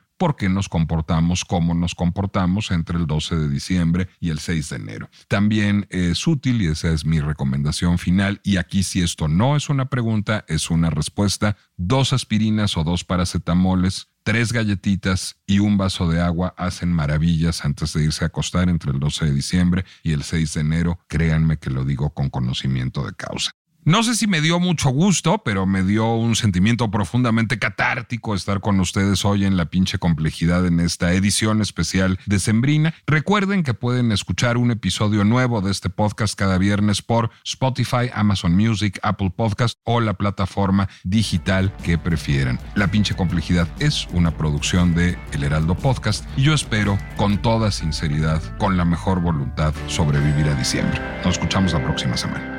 por 0.19 0.35
qué 0.35 0.49
nos 0.49 0.69
comportamos 0.69 1.45
como 1.45 1.73
nos 1.73 1.95
comportamos 1.95 2.69
entre 2.69 2.97
el 2.97 3.07
12 3.07 3.37
de 3.37 3.49
diciembre 3.49 4.09
y 4.19 4.29
el 4.29 4.37
6 4.37 4.69
de 4.69 4.75
enero. 4.75 5.09
También 5.27 5.87
es 5.89 6.27
útil, 6.27 6.61
y 6.61 6.67
esa 6.67 6.91
es 6.91 7.05
mi 7.05 7.21
recomendación 7.21 7.97
final, 7.97 8.41
y 8.43 8.57
aquí 8.57 8.83
si 8.83 9.01
esto 9.01 9.27
no 9.27 9.55
es 9.55 9.69
una 9.69 9.85
pregunta, 9.85 10.45
es 10.47 10.69
una 10.69 10.89
respuesta, 10.91 11.57
dos 11.77 12.13
aspirinas 12.13 12.77
o 12.77 12.83
dos 12.83 13.03
paracetamoles 13.03 14.09
tres 14.23 14.53
galletitas 14.53 15.37
y 15.47 15.57
un 15.57 15.77
vaso 15.77 16.07
de 16.07 16.21
agua 16.21 16.53
hacen 16.55 16.91
maravillas 16.93 17.65
antes 17.65 17.93
de 17.93 18.03
irse 18.03 18.23
a 18.23 18.27
acostar 18.27 18.69
entre 18.69 18.91
el 18.91 18.99
12 18.99 19.25
de 19.25 19.31
diciembre 19.31 19.85
y 20.03 20.11
el 20.11 20.21
6 20.21 20.53
de 20.53 20.61
enero. 20.61 20.99
Créanme 21.07 21.57
que 21.57 21.71
lo 21.71 21.83
digo 21.83 22.13
con 22.13 22.29
conocimiento 22.29 23.03
de 23.03 23.13
causa. 23.13 23.51
No 23.85 24.03
sé 24.03 24.15
si 24.15 24.27
me 24.27 24.41
dio 24.41 24.59
mucho 24.59 24.89
gusto, 24.89 25.41
pero 25.43 25.65
me 25.65 25.83
dio 25.83 26.13
un 26.13 26.35
sentimiento 26.35 26.91
profundamente 26.91 27.59
catártico 27.59 28.35
estar 28.35 28.59
con 28.59 28.79
ustedes 28.81 29.23
hoy 29.23 29.45
en 29.45 29.55
la 29.55 29.65
pinche 29.69 29.97
complejidad 29.97 30.67
en 30.67 30.81
esta 30.81 31.13
edición 31.13 31.61
especial 31.61 32.19
de 32.25 32.39
Sembrina. 32.39 32.93
Recuerden 33.07 33.63
que 33.63 33.73
pueden 33.73 34.11
escuchar 34.11 34.57
un 34.57 34.71
episodio 34.71 35.23
nuevo 35.23 35.61
de 35.61 35.71
este 35.71 35.89
podcast 35.89 36.37
cada 36.37 36.57
viernes 36.57 37.01
por 37.01 37.31
Spotify, 37.45 38.11
Amazon 38.13 38.53
Music, 38.53 38.99
Apple 39.01 39.31
Podcast 39.33 39.79
o 39.85 40.01
la 40.01 40.13
plataforma 40.13 40.89
digital 41.05 41.73
que 41.77 41.97
prefieran. 41.97 42.59
La 42.75 42.91
pinche 42.91 43.15
complejidad 43.15 43.67
es 43.79 44.07
una 44.11 44.31
producción 44.31 44.93
de 44.93 45.17
El 45.31 45.43
Heraldo 45.43 45.75
Podcast 45.75 46.25
y 46.35 46.43
yo 46.43 46.53
espero 46.53 46.99
con 47.15 47.41
toda 47.41 47.71
sinceridad, 47.71 48.57
con 48.57 48.75
la 48.75 48.83
mejor 48.83 49.21
voluntad, 49.21 49.73
sobrevivir 49.87 50.49
a 50.49 50.55
diciembre. 50.55 50.99
Nos 51.23 51.35
escuchamos 51.35 51.71
la 51.71 51.81
próxima 51.81 52.17
semana. 52.17 52.58